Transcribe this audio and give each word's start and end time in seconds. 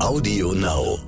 Audio 0.00 0.52
Now. 0.52 0.98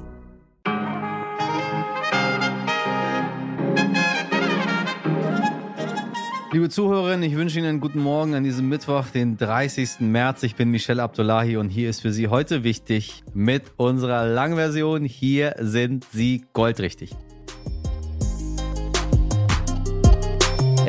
Liebe 6.52 6.68
Zuhörerinnen, 6.68 7.22
ich 7.22 7.36
wünsche 7.36 7.60
Ihnen 7.60 7.68
einen 7.68 7.80
guten 7.80 8.00
Morgen 8.00 8.34
an 8.34 8.42
diesem 8.42 8.68
Mittwoch, 8.68 9.06
den 9.06 9.36
30. 9.36 10.00
März. 10.00 10.42
Ich 10.42 10.56
bin 10.56 10.70
Michelle 10.70 11.02
Abdullahi 11.04 11.56
und 11.56 11.68
hier 11.68 11.88
ist 11.88 12.02
für 12.02 12.12
Sie 12.12 12.26
heute 12.26 12.64
wichtig 12.64 13.22
mit 13.32 13.62
unserer 13.76 14.26
Langversion. 14.26 15.04
Hier 15.04 15.54
sind 15.60 16.04
Sie 16.10 16.44
goldrichtig. 16.52 17.14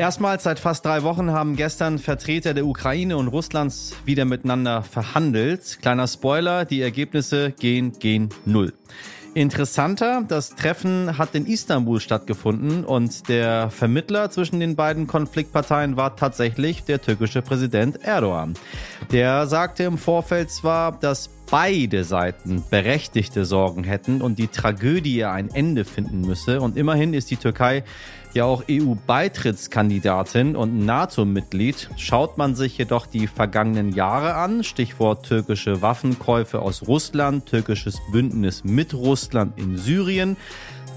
Erstmals 0.02 0.42
seit 0.42 0.58
fast 0.58 0.84
drei 0.84 1.04
Wochen 1.04 1.30
haben 1.30 1.54
gestern 1.54 2.00
Vertreter 2.00 2.54
der 2.54 2.66
Ukraine 2.66 3.16
und 3.16 3.28
Russlands 3.28 3.94
wieder 4.04 4.24
miteinander 4.24 4.82
verhandelt. 4.82 5.78
Kleiner 5.80 6.08
Spoiler, 6.08 6.64
die 6.64 6.82
Ergebnisse 6.82 7.52
gehen 7.52 7.92
gehen 8.00 8.30
null. 8.44 8.72
Interessanter, 9.34 10.24
das 10.26 10.56
Treffen 10.56 11.18
hat 11.18 11.36
in 11.36 11.46
Istanbul 11.46 12.00
stattgefunden 12.00 12.84
und 12.84 13.28
der 13.28 13.70
Vermittler 13.70 14.28
zwischen 14.30 14.58
den 14.58 14.74
beiden 14.74 15.06
Konfliktparteien 15.06 15.96
war 15.96 16.16
tatsächlich 16.16 16.82
der 16.82 17.00
türkische 17.00 17.40
Präsident 17.40 18.02
Erdogan. 18.02 18.54
Der 19.12 19.46
sagte 19.46 19.84
im 19.84 19.98
Vorfeld 19.98 20.50
zwar, 20.50 20.98
dass 20.98 21.30
beide 21.52 22.02
Seiten 22.04 22.64
berechtigte 22.70 23.44
Sorgen 23.44 23.84
hätten 23.84 24.22
und 24.22 24.38
die 24.38 24.48
Tragödie 24.48 25.26
ein 25.26 25.50
Ende 25.50 25.84
finden 25.84 26.22
müsse 26.22 26.62
und 26.62 26.78
immerhin 26.78 27.12
ist 27.12 27.30
die 27.30 27.36
Türkei 27.36 27.84
ja 28.32 28.44
auch 28.44 28.64
EU-Beitrittskandidatin 28.70 30.56
und 30.56 30.86
NATO-Mitglied. 30.86 31.90
Schaut 31.98 32.38
man 32.38 32.54
sich 32.54 32.78
jedoch 32.78 33.04
die 33.04 33.26
vergangenen 33.26 33.92
Jahre 33.92 34.36
an, 34.36 34.64
Stichwort 34.64 35.26
türkische 35.26 35.82
Waffenkäufe 35.82 36.62
aus 36.62 36.88
Russland, 36.88 37.44
türkisches 37.44 37.98
Bündnis 38.12 38.64
mit 38.64 38.94
Russland 38.94 39.58
in 39.58 39.76
Syrien, 39.76 40.38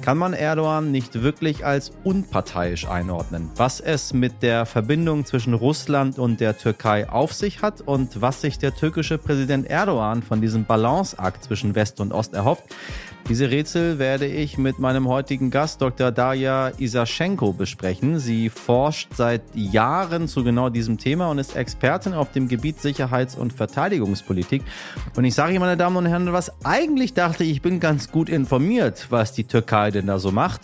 kann 0.05 0.19
man 0.19 0.33
Erdogan 0.33 0.91
nicht 0.91 1.23
wirklich 1.23 1.65
als 1.65 1.91
unparteiisch 2.03 2.87
einordnen. 2.87 3.49
Was 3.55 3.79
es 3.79 4.13
mit 4.13 4.43
der 4.43 4.67
Verbindung 4.67 5.25
zwischen 5.25 5.55
Russland 5.55 6.19
und 6.19 6.39
der 6.39 6.59
Türkei 6.59 7.09
auf 7.09 7.33
sich 7.33 7.63
hat 7.63 7.81
und 7.81 8.21
was 8.21 8.39
sich 8.39 8.59
der 8.59 8.75
türkische 8.75 9.17
Präsident 9.17 9.67
Erdogan 9.67 10.21
von 10.21 10.41
diesem 10.41 10.63
Balanceakt 10.63 11.43
zwischen 11.43 11.73
West 11.73 11.99
und 12.01 12.11
Ost 12.11 12.35
erhofft, 12.35 12.65
diese 13.27 13.49
Rätsel 13.49 13.97
werde 13.97 14.27
ich 14.27 14.59
mit 14.59 14.77
meinem 14.77 15.07
heutigen 15.07 15.49
Gast 15.49 15.81
Dr. 15.81 16.11
Darja 16.11 16.71
Isaschenko 16.77 17.53
besprechen. 17.53 18.19
Sie 18.19 18.49
forscht 18.49 19.15
seit 19.15 19.41
Jahren 19.55 20.27
zu 20.27 20.43
genau 20.43 20.69
diesem 20.69 20.99
Thema 20.99 21.31
und 21.31 21.39
ist 21.39 21.55
Expertin 21.55 22.13
auf 22.13 22.31
dem 22.31 22.47
Gebiet 22.47 22.79
Sicherheits- 22.79 23.35
und 23.35 23.51
Verteidigungspolitik. 23.51 24.61
Und 25.15 25.25
ich 25.25 25.33
sage 25.33 25.53
Ihnen, 25.53 25.61
meine 25.61 25.75
Damen 25.75 25.97
und 25.97 26.05
Herren, 26.05 26.33
was 26.33 26.51
eigentlich 26.63 27.15
dachte 27.15 27.43
ich, 27.43 27.63
bin 27.63 27.79
ganz 27.79 28.11
gut 28.11 28.29
informiert, 28.29 29.07
was 29.09 29.33
die 29.33 29.45
Türkei 29.45 29.89
denn 29.89 30.05
da 30.05 30.19
so 30.19 30.31
macht. 30.31 30.61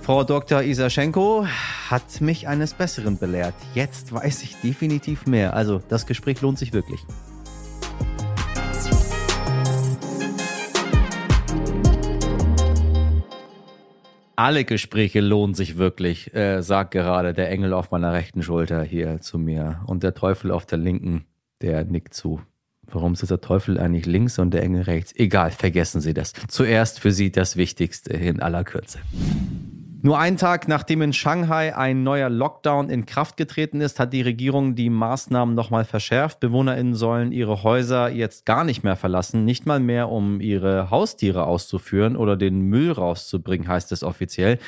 Frau 0.00 0.24
Dr. 0.24 0.62
Isaschenko 0.62 1.46
hat 1.88 2.20
mich 2.20 2.48
eines 2.48 2.74
Besseren 2.74 3.16
belehrt. 3.16 3.54
Jetzt 3.74 4.12
weiß 4.12 4.42
ich 4.42 4.56
definitiv 4.56 5.26
mehr. 5.26 5.54
Also 5.54 5.80
das 5.88 6.06
Gespräch 6.06 6.40
lohnt 6.40 6.58
sich 6.58 6.72
wirklich. 6.72 7.00
Alle 14.36 14.64
Gespräche 14.64 15.20
lohnen 15.20 15.54
sich 15.54 15.76
wirklich, 15.76 16.34
äh, 16.34 16.62
sagt 16.62 16.92
gerade 16.92 17.34
der 17.34 17.50
Engel 17.50 17.72
auf 17.72 17.90
meiner 17.90 18.12
rechten 18.12 18.42
Schulter 18.42 18.82
hier 18.82 19.20
zu 19.20 19.38
mir. 19.38 19.82
Und 19.86 20.02
der 20.02 20.14
Teufel 20.14 20.50
auf 20.50 20.64
der 20.64 20.78
linken, 20.78 21.26
der 21.60 21.84
nickt 21.84 22.14
zu. 22.14 22.40
Warum 22.86 23.12
ist 23.12 23.30
der 23.30 23.40
Teufel 23.40 23.78
eigentlich 23.78 24.06
links 24.06 24.38
und 24.38 24.52
der 24.52 24.62
Engel 24.62 24.82
rechts? 24.82 25.14
Egal, 25.14 25.50
vergessen 25.50 26.00
Sie 26.00 26.14
das. 26.14 26.32
Zuerst 26.48 27.00
für 27.00 27.10
Sie 27.10 27.30
das 27.30 27.56
Wichtigste 27.56 28.12
in 28.12 28.40
aller 28.40 28.64
Kürze. 28.64 28.98
Nur 30.04 30.18
einen 30.18 30.36
Tag 30.36 30.66
nachdem 30.66 31.00
in 31.00 31.12
Shanghai 31.12 31.76
ein 31.76 32.02
neuer 32.02 32.28
Lockdown 32.28 32.90
in 32.90 33.06
Kraft 33.06 33.36
getreten 33.36 33.80
ist, 33.80 34.00
hat 34.00 34.12
die 34.12 34.22
Regierung 34.22 34.74
die 34.74 34.90
Maßnahmen 34.90 35.54
nochmal 35.54 35.84
verschärft. 35.84 36.40
BewohnerInnen 36.40 36.96
sollen 36.96 37.30
ihre 37.30 37.62
Häuser 37.62 38.10
jetzt 38.10 38.44
gar 38.44 38.64
nicht 38.64 38.82
mehr 38.82 38.96
verlassen, 38.96 39.44
nicht 39.44 39.64
mal 39.64 39.78
mehr, 39.78 40.08
um 40.08 40.40
ihre 40.40 40.90
Haustiere 40.90 41.46
auszuführen 41.46 42.16
oder 42.16 42.36
den 42.36 42.62
Müll 42.62 42.90
rauszubringen, 42.90 43.68
heißt 43.68 43.92
es 43.92 44.02
offiziell. 44.02 44.58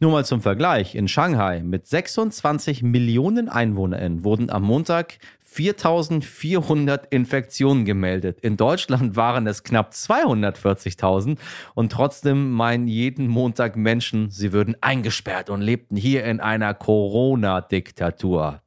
Nur 0.00 0.10
mal 0.10 0.24
zum 0.24 0.40
Vergleich. 0.40 0.96
In 0.96 1.06
Shanghai 1.06 1.62
mit 1.62 1.86
26 1.86 2.82
Millionen 2.82 3.48
EinwohnerInnen 3.48 4.24
wurden 4.24 4.50
am 4.50 4.64
Montag 4.64 5.18
4400 5.52 7.12
Infektionen 7.12 7.84
gemeldet. 7.84 8.38
In 8.40 8.56
Deutschland 8.56 9.16
waren 9.16 9.48
es 9.48 9.64
knapp 9.64 9.90
240.000 9.90 11.38
und 11.74 11.90
trotzdem 11.90 12.52
meinen 12.52 12.86
jeden 12.86 13.26
Montag 13.26 13.74
Menschen, 13.74 14.30
sie 14.30 14.52
würden 14.52 14.76
eingesperrt 14.80 15.50
und 15.50 15.60
lebten 15.60 15.96
hier 15.96 16.24
in 16.24 16.38
einer 16.38 16.72
Corona-Diktatur. 16.72 18.62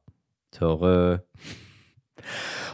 Törö. 0.50 1.20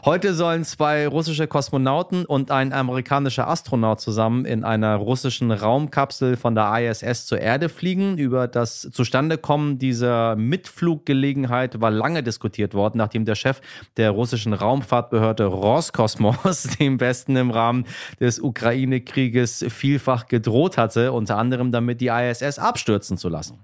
Heute 0.02 0.32
sollen 0.32 0.64
zwei 0.64 1.06
russische 1.06 1.46
Kosmonauten 1.46 2.24
und 2.24 2.50
ein 2.50 2.72
amerikanischer 2.72 3.48
Astronaut 3.48 4.00
zusammen 4.00 4.46
in 4.46 4.64
einer 4.64 4.96
russischen 4.96 5.50
Raumkapsel 5.50 6.38
von 6.38 6.54
der 6.54 6.72
ISS 6.80 7.26
zur 7.26 7.38
Erde 7.38 7.68
fliegen. 7.68 8.16
Über 8.16 8.48
das 8.48 8.88
Zustandekommen 8.92 9.78
dieser 9.78 10.36
Mitfluggelegenheit 10.36 11.82
war 11.82 11.90
lange 11.90 12.22
diskutiert 12.22 12.72
worden, 12.72 12.96
nachdem 12.96 13.26
der 13.26 13.34
Chef 13.34 13.60
der 13.98 14.10
russischen 14.12 14.54
Raumfahrtbehörde 14.54 15.44
Roskosmos 15.44 16.62
dem 16.80 16.98
Westen 16.98 17.36
im 17.36 17.50
Rahmen 17.50 17.84
des 18.20 18.40
Ukraine-Krieges 18.40 19.66
vielfach 19.68 20.28
gedroht 20.28 20.78
hatte, 20.78 21.12
unter 21.12 21.36
anderem 21.36 21.72
damit 21.72 22.00
die 22.00 22.08
ISS 22.08 22.58
abstürzen 22.58 23.18
zu 23.18 23.28
lassen. 23.28 23.58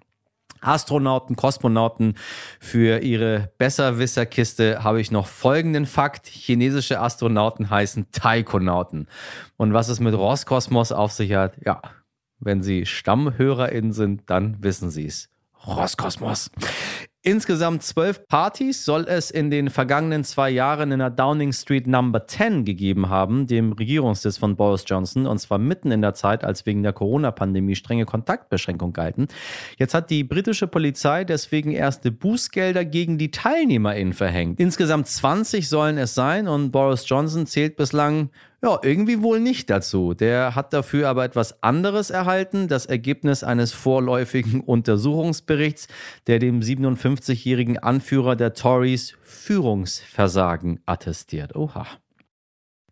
Astronauten, 0.61 1.37
Kosmonauten. 1.37 2.15
Für 2.61 3.03
ihre 3.03 3.51
Besserwisserkiste 3.59 4.83
habe 4.83 5.01
ich 5.01 5.11
noch 5.11 5.27
folgenden 5.27 5.87
Fakt. 5.87 6.27
Chinesische 6.27 7.01
Astronauten 7.01 7.71
heißen 7.71 8.11
Taikonauten. 8.13 9.09
Und 9.57 9.73
was 9.73 9.89
es 9.89 10.01
mit 10.01 10.15
Roskosmos 10.15 10.93
auf 10.93 11.13
sich 11.13 11.35
hat, 11.35 11.55
ja, 11.65 11.83
wenn 12.39 12.63
Sie 12.63 12.87
StammhörerInnen 12.87 13.93
sind, 13.93 14.29
dann 14.31 14.63
wissen 14.63 14.91
Sie 14.91 15.07
es. 15.07 15.29
Roskosmos. 15.67 16.51
Insgesamt 17.29 17.83
zwölf 17.83 18.29
Partys 18.29 18.85
soll 18.85 19.05
es 19.09 19.33
in 19.33 19.51
den 19.51 19.69
vergangenen 19.69 20.23
zwei 20.23 20.49
Jahren 20.49 20.93
in 20.93 21.01
der 21.01 21.11
Downing 21.11 21.53
Street 21.53 21.89
Number 21.89 22.25
10 22.25 22.65
gegeben 22.65 23.09
haben, 23.09 23.49
dem 23.49 23.73
Regierungssitz 23.73 24.39
von 24.39 24.55
Boris 24.55 24.85
Johnson, 24.87 25.27
und 25.27 25.39
zwar 25.39 25.59
mitten 25.59 25.91
in 25.91 26.03
der 26.03 26.15
Zeit, 26.15 26.45
als 26.45 26.67
wegen 26.67 26.85
der 26.85 26.93
Corona-Pandemie 26.93 27.75
strenge 27.75 28.05
Kontaktbeschränkungen 28.05 28.93
galten. 28.93 29.27
Jetzt 29.77 29.93
hat 29.93 30.09
die 30.11 30.23
britische 30.23 30.69
Polizei 30.69 31.25
deswegen 31.25 31.73
erste 31.73 32.13
Bußgelder 32.13 32.85
gegen 32.85 33.19
die 33.19 33.33
TeilnehmerInnen 33.33 34.13
verhängt. 34.13 34.61
Insgesamt 34.61 35.09
20 35.09 35.69
sollen 35.69 35.99
es 35.99 36.15
sein 36.15 36.47
und 36.47 36.71
Boris 36.71 37.09
Johnson 37.09 37.47
zählt 37.47 37.75
bislang 37.75 38.31
ja, 38.63 38.79
irgendwie 38.83 39.23
wohl 39.23 39.41
nicht 39.41 39.71
dazu. 39.71 40.15
Der 40.15 40.55
hat 40.55 40.73
dafür 40.73 41.09
aber 41.09 41.25
etwas 41.25 41.63
anderes 41.63 42.11
erhalten, 42.11 42.69
das 42.69 42.87
Ergebnis 42.87 43.45
eines 43.45 43.73
vorläufigen 43.73 44.61
Untersuchungsberichts, 44.61 45.89
der 46.27 46.39
dem 46.39 46.61
57-jährigen 46.61 47.79
Anführer 47.79 48.35
der 48.37 48.55
Tories 48.55 49.15
Führungsversagen 49.23 50.81
attestiert. 50.87 51.55
Oha. 51.55 51.87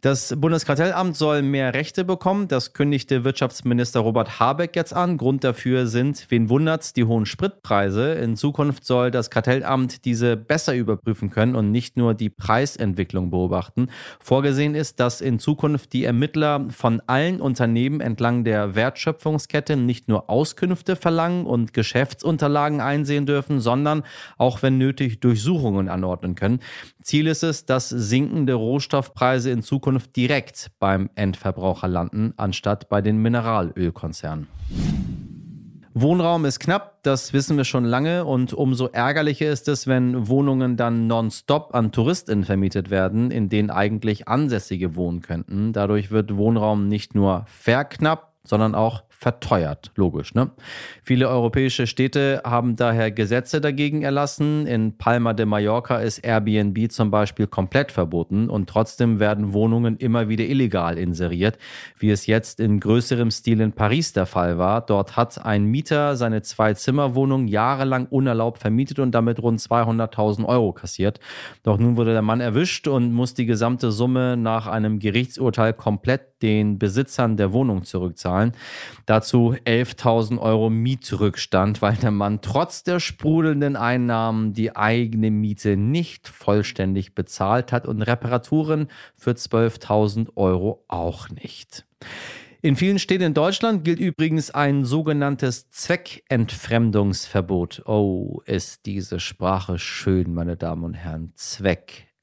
Das 0.04 0.34
Bundeskartellamt 0.36 1.16
soll 1.16 1.40
mehr 1.40 1.72
Rechte 1.72 2.04
bekommen. 2.04 2.46
Das 2.46 2.74
kündigte 2.74 3.24
Wirtschaftsminister 3.24 4.00
Robert 4.00 4.38
Habeck 4.38 4.76
jetzt 4.76 4.92
an. 4.92 5.16
Grund 5.16 5.44
dafür 5.44 5.86
sind, 5.86 6.26
wen 6.28 6.50
wundert's, 6.50 6.92
die 6.92 7.04
hohen 7.04 7.24
Spritpreise. 7.24 8.12
In 8.12 8.36
Zukunft 8.36 8.84
soll 8.84 9.10
das 9.10 9.30
Kartellamt 9.30 10.04
diese 10.04 10.36
besser 10.36 10.74
überprüfen 10.74 11.30
können 11.30 11.56
und 11.56 11.70
nicht 11.70 11.96
nur 11.96 12.12
die 12.12 12.28
Preisentwicklung 12.28 13.30
beobachten. 13.30 13.88
Vorgesehen 14.20 14.74
ist, 14.74 15.00
dass 15.00 15.22
in 15.22 15.38
Zukunft 15.38 15.94
die 15.94 16.04
Ermittler 16.04 16.66
von 16.68 17.00
allen 17.06 17.40
Unternehmen 17.40 18.02
entlang 18.02 18.44
der 18.44 18.74
Wertschöpfungskette 18.74 19.78
nicht 19.78 20.06
nur 20.08 20.28
Auskünfte 20.28 20.96
verlangen 20.96 21.46
und 21.46 21.72
Geschäftsunterlagen 21.72 22.82
einsehen 22.82 23.24
dürfen, 23.24 23.58
sondern 23.58 24.02
auch, 24.36 24.60
wenn 24.60 24.76
nötig, 24.76 25.20
Durchsuchungen 25.20 25.88
anordnen 25.88 26.34
können. 26.34 26.60
Ziel 27.00 27.26
ist 27.26 27.42
es, 27.42 27.64
dass 27.64 27.88
sinkende 27.88 28.52
Rohstoffpreise 28.52 29.50
in 29.50 29.62
Zukunft 29.62 29.93
Zukunft 29.94 30.16
direkt 30.16 30.72
beim 30.80 31.08
Endverbraucher 31.14 31.86
landen, 31.86 32.34
anstatt 32.36 32.88
bei 32.88 33.00
den 33.00 33.18
Mineralölkonzernen. 33.18 34.48
Wohnraum 35.96 36.44
ist 36.44 36.58
knapp, 36.58 36.98
das 37.04 37.32
wissen 37.32 37.56
wir 37.56 37.62
schon 37.62 37.84
lange 37.84 38.24
und 38.24 38.52
umso 38.52 38.86
ärgerlicher 38.86 39.48
ist 39.48 39.68
es, 39.68 39.86
wenn 39.86 40.26
Wohnungen 40.26 40.76
dann 40.76 41.06
nonstop 41.06 41.72
an 41.76 41.92
TouristInnen 41.92 42.44
vermietet 42.44 42.90
werden, 42.90 43.30
in 43.30 43.48
denen 43.48 43.70
eigentlich 43.70 44.26
Ansässige 44.26 44.96
wohnen 44.96 45.20
könnten. 45.20 45.72
Dadurch 45.72 46.10
wird 46.10 46.36
Wohnraum 46.36 46.88
nicht 46.88 47.14
nur 47.14 47.44
verknappt, 47.46 48.26
sondern 48.42 48.74
auch 48.74 49.04
verteuert. 49.18 49.90
Logisch, 49.96 50.34
ne? 50.34 50.50
Viele 51.02 51.28
europäische 51.28 51.86
Städte 51.86 52.42
haben 52.44 52.76
daher 52.76 53.10
Gesetze 53.10 53.60
dagegen 53.60 54.02
erlassen. 54.02 54.66
In 54.66 54.96
Palma 54.98 55.32
de 55.32 55.46
Mallorca 55.46 55.98
ist 55.98 56.18
Airbnb 56.18 56.90
zum 56.90 57.10
Beispiel 57.10 57.46
komplett 57.46 57.92
verboten 57.92 58.50
und 58.50 58.68
trotzdem 58.68 59.20
werden 59.20 59.52
Wohnungen 59.52 59.96
immer 59.96 60.28
wieder 60.28 60.44
illegal 60.44 60.98
inseriert, 60.98 61.58
wie 61.98 62.10
es 62.10 62.26
jetzt 62.26 62.60
in 62.60 62.80
größerem 62.80 63.30
Stil 63.30 63.60
in 63.60 63.72
Paris 63.72 64.12
der 64.12 64.26
Fall 64.26 64.58
war. 64.58 64.80
Dort 64.80 65.16
hat 65.16 65.44
ein 65.44 65.64
Mieter 65.64 66.16
seine 66.16 66.42
Zwei-Zimmer-Wohnung 66.42 67.46
jahrelang 67.46 68.06
unerlaubt 68.06 68.58
vermietet 68.58 68.98
und 68.98 69.12
damit 69.12 69.42
rund 69.42 69.60
200.000 69.60 70.44
Euro 70.44 70.72
kassiert. 70.72 71.20
Doch 71.62 71.78
nun 71.78 71.96
wurde 71.96 72.12
der 72.12 72.22
Mann 72.22 72.40
erwischt 72.40 72.88
und 72.88 73.12
muss 73.12 73.34
die 73.34 73.46
gesamte 73.46 73.92
Summe 73.92 74.36
nach 74.36 74.66
einem 74.66 74.98
Gerichtsurteil 74.98 75.72
komplett 75.72 76.42
den 76.42 76.78
Besitzern 76.78 77.36
der 77.36 77.52
Wohnung 77.52 77.84
zurückzahlen. 77.84 78.52
Dazu 79.06 79.54
11.000 79.64 80.38
Euro 80.38 80.68
Mietrückstand, 80.70 81.82
weil 81.82 81.96
der 81.96 82.10
Mann 82.10 82.40
trotz 82.40 82.84
der 82.84 83.00
sprudelnden 83.00 83.76
Einnahmen 83.76 84.54
die 84.54 84.74
eigene 84.74 85.30
Miete 85.30 85.76
nicht 85.76 86.26
vollständig 86.28 87.14
bezahlt 87.14 87.70
hat 87.70 87.86
und 87.86 88.00
Reparaturen 88.02 88.88
für 89.16 89.32
12.000 89.32 90.28
Euro 90.36 90.84
auch 90.88 91.28
nicht. 91.28 91.84
In 92.62 92.76
vielen 92.76 92.98
Städten 92.98 93.24
in 93.24 93.34
Deutschland 93.34 93.84
gilt 93.84 94.00
übrigens 94.00 94.50
ein 94.50 94.86
sogenanntes 94.86 95.68
Zweckentfremdungsverbot. 95.68 97.82
Oh, 97.84 98.40
ist 98.46 98.86
diese 98.86 99.20
Sprache 99.20 99.78
schön, 99.78 100.32
meine 100.32 100.56
Damen 100.56 100.82
und 100.82 100.94
Herren. 100.94 101.34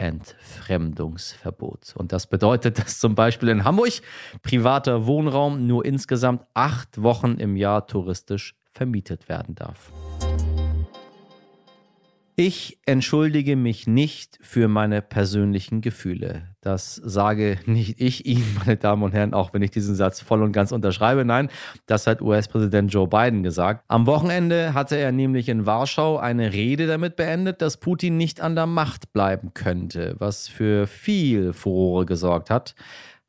Zweckentfremdungsverbot. 0.01 1.93
Und 1.95 2.11
das 2.11 2.27
bedeutet, 2.27 2.79
dass 2.79 2.99
zum 2.99 3.15
Beispiel 3.15 3.49
in 3.49 3.63
Hamburg 3.63 3.93
privater 4.41 5.05
Wohnraum 5.05 5.67
nur 5.67 5.85
insgesamt 5.85 6.43
acht 6.53 7.01
Wochen 7.01 7.35
im 7.35 7.55
Jahr 7.55 7.87
touristisch 7.87 8.55
vermietet 8.71 9.29
werden 9.29 9.55
darf. 9.55 9.91
Ich 12.35 12.79
entschuldige 12.85 13.55
mich 13.55 13.87
nicht 13.87 14.39
für 14.41 14.67
meine 14.67 15.01
persönlichen 15.01 15.81
Gefühle. 15.81 16.47
Das 16.61 16.95
sage 16.95 17.59
nicht 17.65 17.99
ich 17.99 18.25
Ihnen, 18.27 18.57
meine 18.59 18.77
Damen 18.77 19.03
und 19.03 19.13
Herren, 19.13 19.33
auch 19.33 19.53
wenn 19.53 19.61
ich 19.61 19.71
diesen 19.71 19.95
Satz 19.95 20.21
voll 20.21 20.41
und 20.41 20.51
ganz 20.51 20.71
unterschreibe. 20.71 21.25
Nein, 21.25 21.49
das 21.87 22.07
hat 22.07 22.21
US-Präsident 22.21 22.93
Joe 22.93 23.07
Biden 23.07 23.43
gesagt. 23.43 23.83
Am 23.87 24.07
Wochenende 24.07 24.73
hatte 24.73 24.95
er 24.95 25.11
nämlich 25.11 25.49
in 25.49 25.65
Warschau 25.65 26.17
eine 26.17 26.53
Rede 26.53 26.87
damit 26.87 27.15
beendet, 27.15 27.61
dass 27.61 27.77
Putin 27.77 28.17
nicht 28.17 28.39
an 28.39 28.55
der 28.55 28.67
Macht 28.67 29.11
bleiben 29.11 29.53
könnte, 29.53 30.15
was 30.19 30.47
für 30.47 30.87
viel 30.87 31.51
Furore 31.53 32.05
gesorgt 32.05 32.49
hat. 32.49 32.75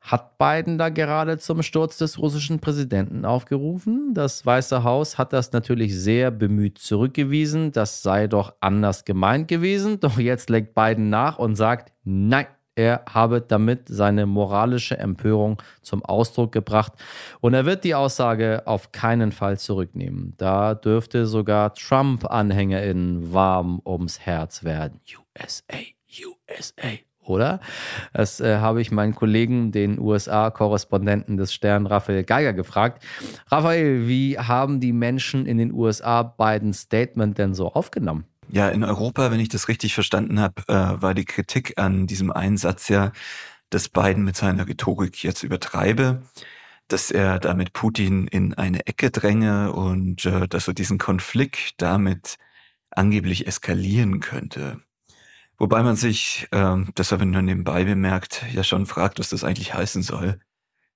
Hat 0.03 0.37
Biden 0.37 0.77
da 0.77 0.89
gerade 0.89 1.37
zum 1.37 1.63
Sturz 1.63 1.97
des 1.97 2.19
russischen 2.19 2.59
Präsidenten 2.59 3.23
aufgerufen? 3.23 4.13
Das 4.13 4.45
Weiße 4.45 4.83
Haus 4.83 5.17
hat 5.17 5.31
das 5.31 5.53
natürlich 5.53 5.97
sehr 5.97 6.29
bemüht 6.29 6.77
zurückgewiesen. 6.77 7.71
Das 7.71 8.03
sei 8.03 8.27
doch 8.27 8.53
anders 8.59 9.05
gemeint 9.05 9.47
gewesen. 9.47 10.01
Doch 10.01 10.19
jetzt 10.19 10.49
legt 10.49 10.75
Biden 10.75 11.09
nach 11.09 11.39
und 11.39 11.55
sagt, 11.55 11.93
nein, 12.03 12.47
er 12.75 13.03
habe 13.09 13.39
damit 13.39 13.87
seine 13.87 14.25
moralische 14.25 14.97
Empörung 14.97 15.61
zum 15.81 16.03
Ausdruck 16.03 16.51
gebracht 16.51 16.91
und 17.39 17.53
er 17.53 17.65
wird 17.65 17.83
die 17.83 17.95
Aussage 17.95 18.63
auf 18.65 18.91
keinen 18.91 19.31
Fall 19.31 19.57
zurücknehmen. 19.57 20.33
Da 20.37 20.73
dürfte 20.73 21.27
sogar 21.27 21.75
Trump-AnhängerInnen 21.75 23.31
warm 23.31 23.79
ums 23.85 24.19
Herz 24.19 24.63
werden. 24.63 24.99
USA, 25.39 25.77
USA 26.25 26.89
oder? 27.25 27.59
Das 28.13 28.39
äh, 28.39 28.57
habe 28.57 28.81
ich 28.81 28.91
meinen 28.91 29.15
Kollegen, 29.15 29.71
den 29.71 29.99
USA-Korrespondenten 29.99 31.37
des 31.37 31.53
Stern, 31.53 31.85
Raphael 31.85 32.23
Geiger, 32.23 32.53
gefragt. 32.53 33.03
Raphael, 33.47 34.07
wie 34.07 34.37
haben 34.37 34.79
die 34.79 34.93
Menschen 34.93 35.45
in 35.45 35.57
den 35.57 35.73
USA 35.73 36.23
Bidens 36.23 36.81
Statement 36.81 37.37
denn 37.37 37.53
so 37.53 37.71
aufgenommen? 37.71 38.25
Ja, 38.49 38.69
in 38.69 38.83
Europa, 38.83 39.31
wenn 39.31 39.39
ich 39.39 39.49
das 39.49 39.67
richtig 39.67 39.93
verstanden 39.93 40.39
habe, 40.39 40.61
äh, 40.67 41.01
war 41.01 41.13
die 41.13 41.25
Kritik 41.25 41.73
an 41.77 42.07
diesem 42.07 42.31
Einsatz 42.31 42.87
ja, 42.89 43.11
dass 43.69 43.89
Biden 43.89 44.23
mit 44.23 44.35
seiner 44.35 44.67
Rhetorik 44.67 45.23
jetzt 45.23 45.43
übertreibe, 45.43 46.21
dass 46.87 47.09
er 47.09 47.39
damit 47.39 47.73
Putin 47.73 48.27
in 48.27 48.53
eine 48.53 48.85
Ecke 48.85 49.09
dränge 49.09 49.71
und 49.71 50.25
äh, 50.25 50.47
dass 50.47 50.67
er 50.67 50.73
diesen 50.73 50.99
Konflikt 50.99 51.81
damit 51.81 52.37
angeblich 52.91 53.47
eskalieren 53.47 54.19
könnte. 54.19 54.81
Wobei 55.63 55.81
man 55.81 55.95
sich, 55.95 56.49
ähm, 56.51 56.89
das 56.95 57.13
habe 57.13 57.23
ich 57.23 57.29
nur 57.29 57.41
nebenbei 57.41 57.85
bemerkt, 57.85 58.43
ja 58.51 58.65
schon 58.65 58.85
fragt, 58.85 59.17
was 59.17 59.29
das 59.29 59.45
eigentlich 59.45 59.73
heißen 59.73 60.03
soll. 60.03 60.41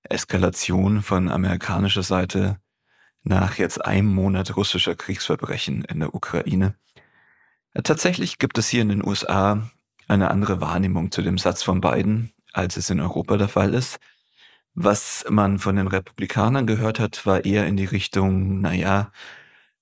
Eskalation 0.03 1.03
von 1.03 1.29
amerikanischer 1.29 2.03
Seite 2.03 2.59
nach 3.23 3.57
jetzt 3.57 3.85
einem 3.85 4.13
Monat 4.13 4.57
russischer 4.57 4.93
Kriegsverbrechen 4.93 5.85
in 5.85 6.01
der 6.01 6.13
Ukraine. 6.13 6.75
Ja, 7.75 7.81
tatsächlich 7.81 8.39
gibt 8.39 8.57
es 8.57 8.67
hier 8.67 8.81
in 8.81 8.89
den 8.89 9.07
USA 9.07 9.69
eine 10.09 10.31
andere 10.31 10.59
Wahrnehmung 10.59 11.11
zu 11.13 11.21
dem 11.21 11.37
Satz 11.37 11.63
von 11.63 11.79
Biden, 11.79 12.33
als 12.51 12.75
es 12.75 12.89
in 12.89 12.99
Europa 12.99 13.37
der 13.37 13.47
Fall 13.47 13.73
ist. 13.73 13.99
Was 14.73 15.23
man 15.29 15.59
von 15.59 15.77
den 15.77 15.87
Republikanern 15.87 16.67
gehört 16.67 16.99
hat, 16.99 17.25
war 17.25 17.45
eher 17.45 17.67
in 17.67 17.77
die 17.77 17.85
Richtung, 17.85 18.59
naja, 18.59 19.13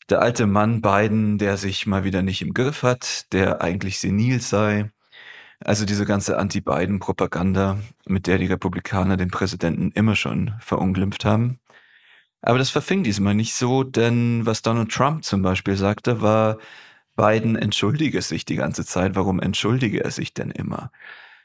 der 0.09 0.21
alte 0.21 0.45
Mann 0.45 0.81
Biden, 0.81 1.37
der 1.37 1.57
sich 1.57 1.87
mal 1.87 2.03
wieder 2.03 2.21
nicht 2.21 2.41
im 2.41 2.53
Griff 2.53 2.83
hat, 2.83 3.31
der 3.33 3.61
eigentlich 3.61 3.99
senil 3.99 4.39
sei. 4.41 4.91
Also 5.63 5.85
diese 5.85 6.05
ganze 6.05 6.37
Anti-Biden-Propaganda, 6.37 7.79
mit 8.05 8.27
der 8.27 8.37
die 8.37 8.47
Republikaner 8.47 9.17
den 9.17 9.31
Präsidenten 9.31 9.91
immer 9.91 10.15
schon 10.15 10.53
verunglimpft 10.59 11.25
haben. 11.25 11.59
Aber 12.41 12.59
das 12.59 12.69
verfing 12.69 13.03
diesmal 13.03 13.33
nicht 13.33 13.55
so, 13.55 13.83
denn 13.83 14.45
was 14.45 14.61
Donald 14.61 14.91
Trump 14.91 15.23
zum 15.23 15.41
Beispiel 15.41 15.75
sagte, 15.75 16.21
war, 16.21 16.57
Biden 17.15 17.55
entschuldige 17.55 18.21
sich 18.21 18.45
die 18.45 18.57
ganze 18.57 18.85
Zeit. 18.85 19.15
Warum 19.15 19.39
entschuldige 19.39 20.03
er 20.03 20.11
sich 20.11 20.33
denn 20.33 20.51
immer? 20.51 20.91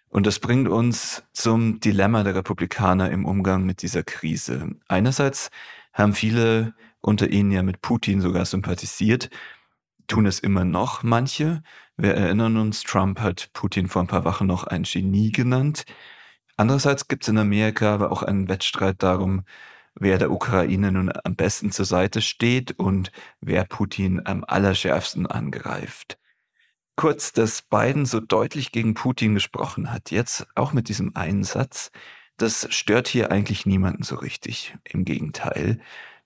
Und 0.08 0.26
das 0.26 0.40
bringt 0.40 0.68
uns 0.68 1.22
zum 1.32 1.80
Dilemma 1.80 2.24
der 2.24 2.34
Republikaner 2.34 3.10
im 3.10 3.24
Umgang 3.24 3.64
mit 3.64 3.82
dieser 3.82 4.02
Krise. 4.02 4.72
Einerseits 4.88 5.50
haben 5.92 6.14
viele 6.14 6.74
unter 7.00 7.28
ihnen 7.30 7.50
ja 7.50 7.62
mit 7.62 7.82
Putin 7.82 8.20
sogar 8.20 8.44
sympathisiert, 8.44 9.30
tun 10.06 10.26
es 10.26 10.40
immer 10.40 10.64
noch 10.64 11.02
manche. 11.02 11.62
Wir 11.96 12.14
erinnern 12.14 12.56
uns, 12.56 12.82
Trump 12.82 13.20
hat 13.20 13.50
Putin 13.52 13.88
vor 13.88 14.02
ein 14.02 14.08
paar 14.08 14.24
Wochen 14.24 14.46
noch 14.46 14.64
ein 14.64 14.82
Genie 14.84 15.32
genannt. 15.32 15.84
Andererseits 16.56 17.08
gibt 17.08 17.24
es 17.24 17.28
in 17.28 17.38
Amerika 17.38 17.94
aber 17.94 18.12
auch 18.12 18.22
einen 18.22 18.48
Wettstreit 18.48 19.02
darum, 19.02 19.44
wer 19.94 20.18
der 20.18 20.30
Ukraine 20.30 20.92
nun 20.92 21.10
am 21.24 21.36
besten 21.36 21.72
zur 21.72 21.84
Seite 21.84 22.22
steht 22.22 22.72
und 22.78 23.12
wer 23.40 23.64
Putin 23.64 24.20
am 24.24 24.44
allerschärfsten 24.44 25.26
angreift. 25.26 26.18
Kurz, 26.96 27.32
dass 27.32 27.62
Biden 27.62 28.04
so 28.04 28.20
deutlich 28.20 28.72
gegen 28.72 28.94
Putin 28.94 29.34
gesprochen 29.34 29.90
hat, 29.92 30.10
jetzt 30.10 30.46
auch 30.54 30.72
mit 30.74 30.88
diesem 30.88 31.16
einen 31.16 31.44
Satz, 31.44 31.92
das 32.36 32.66
stört 32.70 33.08
hier 33.08 33.30
eigentlich 33.30 33.66
niemanden 33.66 34.02
so 34.02 34.16
richtig. 34.16 34.74
Im 34.84 35.04
Gegenteil. 35.04 35.80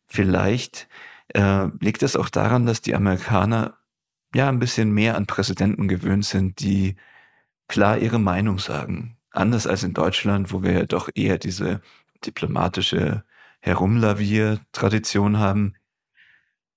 Vielleicht 0.07 0.89
äh, 1.29 1.67
liegt 1.81 2.03
es 2.03 2.17
auch 2.17 2.29
daran, 2.29 2.67
dass 2.67 2.83
die 2.83 2.95
Amerikaner 2.95 3.79
ja 4.35 4.49
ein 4.49 4.59
bisschen 4.59 4.93
mehr 4.93 5.17
an 5.17 5.27
Präsidenten 5.27 5.89
gewöhnt 5.89 6.25
sind, 6.25 6.61
die 6.61 6.97
klar 7.69 7.99
ihre 7.99 8.19
Meinung 8.19 8.59
sagen. 8.59 9.17
Anders 9.31 9.67
als 9.67 9.83
in 9.83 9.95
Deutschland, 9.95 10.53
wo 10.53 10.63
wir 10.63 10.73
ja 10.73 10.87
doch 10.87 11.09
eher 11.15 11.39
diese 11.39 11.81
diplomatische 12.25 13.25
Herumlavier-Tradition 13.61 15.39
haben. 15.39 15.75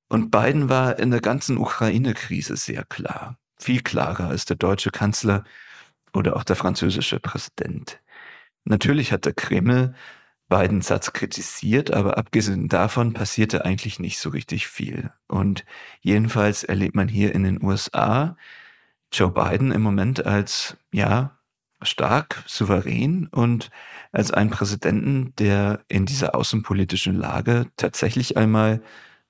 Und 0.09 0.31
Biden 0.31 0.69
war 0.69 0.97
in 0.99 1.11
der 1.11 1.21
ganzen 1.21 1.57
Ukraine-Krise 1.57 2.55
sehr 2.55 2.83
klar. 2.85 3.37
Viel 3.57 3.81
klarer 3.81 4.29
als 4.29 4.45
der 4.45 4.55
deutsche 4.55 4.91
Kanzler 4.91 5.43
oder 6.13 6.35
auch 6.35 6.43
der 6.43 6.55
französische 6.55 7.19
Präsident. 7.19 7.99
Natürlich 8.63 9.11
hat 9.11 9.25
der 9.25 9.33
Kreml 9.33 9.95
beiden 10.49 10.81
Satz 10.81 11.13
kritisiert, 11.13 11.91
aber 11.91 12.17
abgesehen 12.17 12.69
davon 12.69 13.13
passierte 13.13 13.65
eigentlich 13.65 13.99
nicht 13.99 14.19
so 14.19 14.29
richtig 14.29 14.67
viel. 14.67 15.11
Und 15.27 15.65
jedenfalls 16.01 16.63
erlebt 16.63 16.95
man 16.95 17.07
hier 17.07 17.35
in 17.35 17.43
den 17.43 17.61
USA 17.61 18.37
Joe 19.11 19.31
Biden 19.31 19.71
im 19.71 19.81
Moment 19.81 20.25
als, 20.25 20.77
ja, 20.91 21.37
stark, 21.81 22.43
souverän 22.47 23.27
und 23.27 23.69
als 24.11 24.31
einen 24.31 24.49
Präsidenten, 24.49 25.33
der 25.37 25.81
in 25.87 26.05
dieser 26.05 26.35
außenpolitischen 26.35 27.15
Lage 27.15 27.67
tatsächlich 27.77 28.35
einmal, 28.37 28.81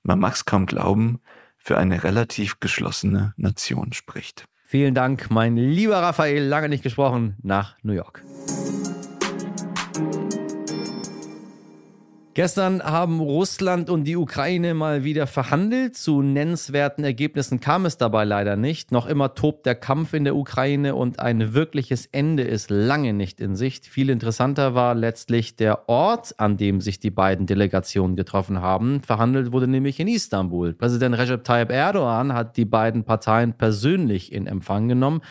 man 0.03 0.19
mag 0.19 0.33
es 0.33 0.45
kaum 0.45 0.65
glauben, 0.65 1.19
für 1.57 1.77
eine 1.77 2.03
relativ 2.03 2.59
geschlossene 2.59 3.33
Nation 3.35 3.91
spricht. 3.91 4.45
Vielen 4.63 4.95
Dank, 4.95 5.29
mein 5.29 5.57
lieber 5.57 5.97
Raphael, 5.97 6.43
lange 6.43 6.69
nicht 6.69 6.83
gesprochen, 6.83 7.35
nach 7.41 7.75
New 7.83 7.93
York. 7.93 8.23
Gestern 12.37 12.83
haben 12.83 13.19
Russland 13.19 13.89
und 13.89 14.03
die 14.03 14.15
Ukraine 14.15 14.75
mal 14.75 15.03
wieder 15.03 15.25
verhandelt. 15.25 15.97
Zu 15.97 16.21
nennenswerten 16.21 17.03
Ergebnissen 17.03 17.59
kam 17.59 17.87
es 17.87 17.97
dabei 17.97 18.25
leider 18.25 18.55
nicht. 18.55 18.91
Noch 18.91 19.07
immer 19.07 19.33
tobt 19.33 19.65
der 19.65 19.73
Kampf 19.73 20.13
in 20.13 20.23
der 20.23 20.35
Ukraine 20.35 20.93
und 20.93 21.19
ein 21.19 21.55
wirkliches 21.55 22.05
Ende 22.05 22.43
ist 22.43 22.69
lange 22.69 23.13
nicht 23.13 23.41
in 23.41 23.55
Sicht. 23.55 23.87
Viel 23.87 24.11
interessanter 24.11 24.75
war 24.75 24.93
letztlich 24.93 25.55
der 25.55 25.89
Ort, 25.89 26.39
an 26.39 26.57
dem 26.57 26.79
sich 26.79 26.99
die 26.99 27.09
beiden 27.09 27.47
Delegationen 27.47 28.15
getroffen 28.15 28.61
haben. 28.61 29.01
Verhandelt 29.01 29.51
wurde 29.51 29.67
nämlich 29.67 29.99
in 29.99 30.07
Istanbul. 30.07 30.73
Präsident 30.75 31.17
Recep 31.17 31.43
Tayyip 31.43 31.71
Erdogan 31.71 32.33
hat 32.33 32.55
die 32.55 32.65
beiden 32.65 33.03
Parteien 33.03 33.53
persönlich 33.53 34.31
in 34.31 34.45
Empfang 34.45 34.87
genommen. 34.87 35.21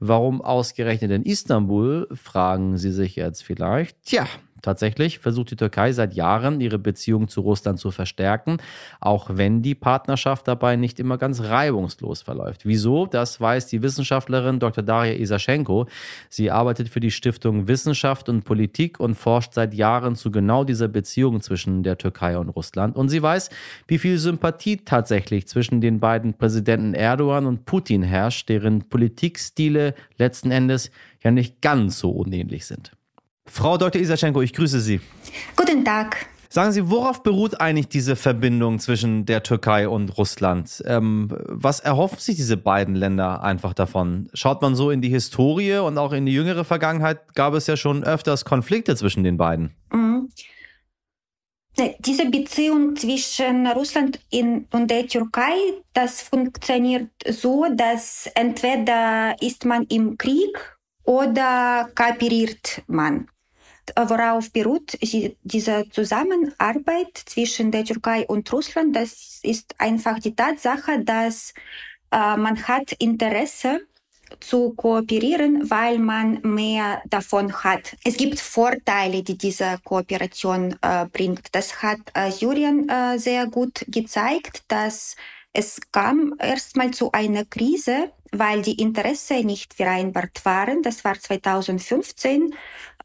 Warum 0.00 0.40
ausgerechnet 0.40 1.10
in 1.10 1.24
Istanbul, 1.24 2.08
fragen 2.14 2.78
Sie 2.78 2.90
sich 2.90 3.16
jetzt 3.16 3.44
vielleicht. 3.44 4.02
Tja, 4.04 4.26
Tatsächlich 4.64 5.18
versucht 5.18 5.50
die 5.50 5.56
Türkei 5.56 5.92
seit 5.92 6.14
Jahren, 6.14 6.58
ihre 6.58 6.78
Beziehung 6.78 7.28
zu 7.28 7.42
Russland 7.42 7.78
zu 7.78 7.90
verstärken, 7.90 8.56
auch 8.98 9.28
wenn 9.34 9.60
die 9.60 9.74
Partnerschaft 9.74 10.48
dabei 10.48 10.76
nicht 10.76 10.98
immer 10.98 11.18
ganz 11.18 11.42
reibungslos 11.42 12.22
verläuft. 12.22 12.64
Wieso? 12.64 13.04
Das 13.04 13.38
weiß 13.38 13.66
die 13.66 13.82
Wissenschaftlerin 13.82 14.60
Dr. 14.60 14.82
Daria 14.82 15.12
Isaschenko. 15.12 15.86
Sie 16.30 16.50
arbeitet 16.50 16.88
für 16.88 17.00
die 17.00 17.10
Stiftung 17.10 17.68
Wissenschaft 17.68 18.30
und 18.30 18.44
Politik 18.44 19.00
und 19.00 19.16
forscht 19.16 19.52
seit 19.52 19.74
Jahren 19.74 20.16
zu 20.16 20.30
genau 20.30 20.64
dieser 20.64 20.88
Beziehung 20.88 21.42
zwischen 21.42 21.82
der 21.82 21.98
Türkei 21.98 22.38
und 22.38 22.48
Russland. 22.48 22.96
Und 22.96 23.10
sie 23.10 23.22
weiß, 23.22 23.50
wie 23.86 23.98
viel 23.98 24.16
Sympathie 24.16 24.78
tatsächlich 24.78 25.46
zwischen 25.46 25.82
den 25.82 26.00
beiden 26.00 26.38
Präsidenten 26.38 26.94
Erdogan 26.94 27.44
und 27.44 27.66
Putin 27.66 28.02
herrscht, 28.02 28.48
deren 28.48 28.88
Politikstile 28.88 29.94
letzten 30.16 30.50
Endes 30.50 30.90
ja 31.22 31.30
nicht 31.30 31.60
ganz 31.60 31.98
so 31.98 32.10
unähnlich 32.12 32.64
sind. 32.64 32.92
Frau 33.46 33.76
Dr. 33.76 34.00
Isaschenko, 34.00 34.42
ich 34.42 34.52
grüße 34.52 34.80
Sie. 34.80 35.00
Guten 35.56 35.84
Tag. 35.84 36.26
Sagen 36.48 36.70
Sie, 36.70 36.88
worauf 36.88 37.24
beruht 37.24 37.60
eigentlich 37.60 37.88
diese 37.88 38.14
Verbindung 38.14 38.78
zwischen 38.78 39.26
der 39.26 39.42
Türkei 39.42 39.88
und 39.88 40.16
Russland? 40.16 40.82
Ähm, 40.86 41.28
was 41.48 41.80
erhoffen 41.80 42.20
sich 42.20 42.36
diese 42.36 42.56
beiden 42.56 42.94
Länder 42.94 43.42
einfach 43.42 43.74
davon? 43.74 44.28
Schaut 44.34 44.62
man 44.62 44.76
so 44.76 44.90
in 44.90 45.02
die 45.02 45.08
Historie 45.08 45.78
und 45.78 45.98
auch 45.98 46.12
in 46.12 46.26
die 46.26 46.32
jüngere 46.32 46.64
Vergangenheit, 46.64 47.34
gab 47.34 47.54
es 47.54 47.66
ja 47.66 47.76
schon 47.76 48.04
öfters 48.04 48.44
Konflikte 48.44 48.94
zwischen 48.94 49.24
den 49.24 49.36
beiden. 49.36 49.74
Mhm. 49.92 50.28
Diese 51.98 52.30
Beziehung 52.30 52.94
zwischen 52.94 53.66
Russland 53.66 54.20
und 54.30 54.88
der 54.88 55.08
Türkei, 55.08 55.54
das 55.92 56.22
funktioniert 56.22 57.10
so, 57.28 57.66
dass 57.74 58.30
entweder 58.36 59.34
ist 59.40 59.64
man 59.64 59.82
im 59.88 60.16
Krieg 60.16 60.73
oder 61.04 61.88
kooperiert 61.94 62.82
man 62.86 63.28
worauf 63.96 64.50
beruht 64.50 64.96
diese 65.42 65.88
Zusammenarbeit 65.90 67.16
zwischen 67.26 67.70
der 67.70 67.84
Türkei 67.84 68.26
und 68.26 68.50
Russland? 68.52 68.96
Das 68.96 69.40
ist 69.42 69.74
einfach 69.78 70.18
die 70.18 70.34
Tatsache, 70.34 71.04
dass 71.04 71.52
äh, 72.10 72.36
man 72.36 72.66
hat 72.66 72.92
Interesse 72.92 73.80
zu 74.40 74.72
kooperieren, 74.74 75.70
weil 75.70 75.98
man 75.98 76.40
mehr 76.42 77.02
davon 77.06 77.52
hat. 77.62 77.96
Es 78.04 78.16
gibt 78.16 78.40
Vorteile, 78.40 79.22
die 79.22 79.38
diese 79.38 79.78
Kooperation 79.84 80.76
äh, 80.80 81.06
bringt. 81.06 81.48
Das 81.52 81.82
hat 81.82 82.00
äh, 82.14 82.30
Syrien 82.30 82.88
äh, 82.88 83.18
sehr 83.18 83.46
gut 83.46 83.84
gezeigt, 83.86 84.64
dass 84.68 85.14
es 85.54 85.80
kam 85.92 86.34
erstmal 86.38 86.90
zu 86.90 87.12
einer 87.12 87.44
Krise, 87.44 88.10
weil 88.32 88.60
die 88.62 88.80
Interessen 88.80 89.46
nicht 89.46 89.74
vereinbart 89.74 90.44
waren. 90.44 90.82
Das 90.82 91.04
war 91.04 91.18
2015 91.18 92.52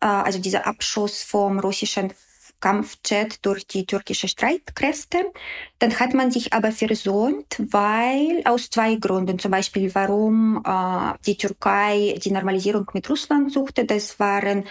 äh, 0.01 0.06
also 0.06 0.39
dieser 0.39 0.65
Abschuss 0.65 1.22
vom 1.22 1.60
russischen 1.60 2.12
Kampfjet 2.60 3.46
durch 3.46 3.68
die 3.68 3.86
türkische 3.86 4.27
Streitkräfte. 4.27 5.32
Dann 5.77 5.98
hat 6.00 6.13
man 6.13 6.32
sich 6.32 6.51
aber 6.51 6.72
versöhnt, 6.72 7.62
weil 7.70 8.41
aus 8.46 8.70
zwei 8.70 8.96
Gründen. 8.96 9.39
Zum 9.39 9.51
Beispiel, 9.51 9.94
warum 9.94 10.63
äh, 10.65 11.13
die 11.25 11.38
Türkei 11.38 12.20
die 12.22 12.32
Normalisierung 12.32 12.89
mit 12.94 13.10
Russland 13.10 13.53
suchte. 13.53 13.86
Das 13.86 14.20
waren 14.20 14.65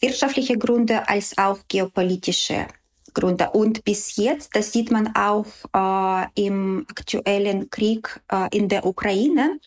wirtschaftliche 0.00 0.56
Gründe 0.56 1.08
als 1.08 1.36
auch 1.36 1.58
geopolitische 1.68 2.66
Gründe. 3.14 3.50
Und 3.50 3.84
bis 3.84 4.16
jetzt, 4.16 4.54
das 4.54 4.72
sieht 4.72 4.90
man 4.90 5.14
auch 5.14 5.46
äh, 5.72 6.26
im 6.46 6.86
aktuellen 6.90 7.70
Krieg 7.70 8.20
äh, 8.30 8.48
in 8.56 8.68
der 8.68 8.84
Ukraine, 8.84 9.58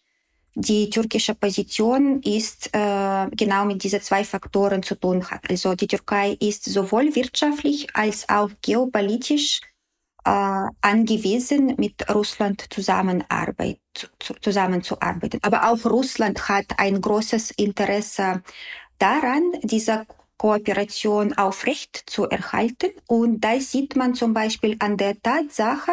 die 0.60 0.89
türkische 0.89 1.36
Position 1.36 2.20
ist 2.24 2.70
äh, 2.74 3.27
genau 3.30 3.63
mit 3.66 3.84
diesen 3.84 4.01
zwei 4.01 4.24
Faktoren 4.24 4.82
zu 4.82 4.96
tun 4.96 5.30
hat. 5.30 5.48
Also 5.48 5.75
die 5.75 5.86
Türkei 5.86 6.36
ist 6.39 6.66
sowohl 6.66 7.13
wirtschaftlich 7.16 7.96
als 7.96 8.27
auch 8.27 8.50
geopolitisch 8.63 9.62
äh, 10.25 10.66
angewiesen, 10.82 11.75
mit 11.77 12.10
Russland 12.10 12.66
zusammenarbeit, 12.72 13.80
zu, 13.94 14.34
zusammenzuarbeiten. 14.42 15.39
Aber 15.44 15.70
auch 15.70 15.86
Russland 15.86 16.50
hat 16.50 16.66
ein 16.77 17.01
großes 17.01 17.51
Interesse 17.51 18.42
daran, 18.98 19.44
diese 19.62 20.08
Kooperation 20.38 21.34
aufrecht 21.34 22.03
zu 22.06 22.29
erhalten. 22.29 22.91
Und 23.08 23.41
da 23.41 23.60
sieht 23.60 23.96
man 23.96 24.15
zum 24.15 24.34
Beispiel 24.34 24.75
an 24.79 24.98
der 24.98 25.22
Tatsache, 25.22 25.91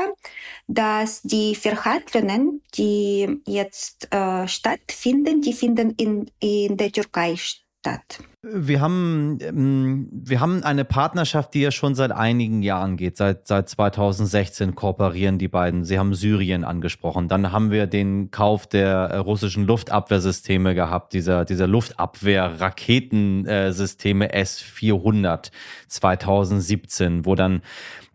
dass 0.67 1.23
die 1.23 1.55
Verhandlungen, 1.55 2.63
die 2.75 3.41
jetzt 3.47 4.13
äh, 4.13 4.47
stattfinden, 4.47 5.41
die 5.41 5.53
finden 5.53 5.95
in, 5.97 6.31
in 6.41 6.77
der 6.77 6.93
Türkei 6.93 7.37
statt 7.37 7.64
statt. 7.85 8.21
Wir 8.43 8.81
haben, 8.81 9.39
ähm, 9.43 10.09
wir 10.11 10.41
haben 10.41 10.65
eine 10.65 10.87
Partnerschaft, 10.87 11.55
die 11.55 11.61
ja 11.61 11.71
schon 11.71 11.95
seit 11.95 12.11
einigen 12.13 12.63
Jahren 12.63 12.97
geht. 12.97 13.19
Seit, 13.19 13.47
seit 13.47 13.69
2016 13.69 14.75
kooperieren 14.75 15.37
die 15.39 15.49
beiden. 15.49 15.85
Sie 15.85 15.99
haben 15.99 16.15
Syrien 16.15 16.65
angesprochen. 16.65 17.29
Dann 17.29 17.53
haben 17.53 17.71
wir 17.71 17.87
den 17.87 18.31
Kauf 18.31 18.67
der 18.67 18.97
äh, 18.97 19.19
russischen 19.19 19.67
Luftabwehrsysteme 19.67 20.75
gehabt, 20.75 21.13
dieser, 21.13 21.45
dieser 21.45 21.67
Luftabwehr-Raketensysteme 21.67 24.33
S-400 24.33 25.51
2017, 25.89 27.27
wo 27.27 27.35
dann 27.35 27.61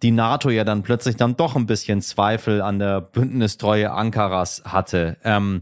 die 0.02 0.12
NATO 0.12 0.50
ja 0.50 0.64
dann 0.64 0.82
plötzlich 0.82 1.16
dann 1.16 1.36
doch 1.36 1.56
ein 1.56 1.68
bisschen 1.68 2.02
Zweifel 2.02 2.62
an 2.62 2.80
der 2.80 3.02
Bündnistreue 3.02 3.92
Ankaras 3.92 4.64
hatte. 4.66 5.18
Ähm, 5.24 5.62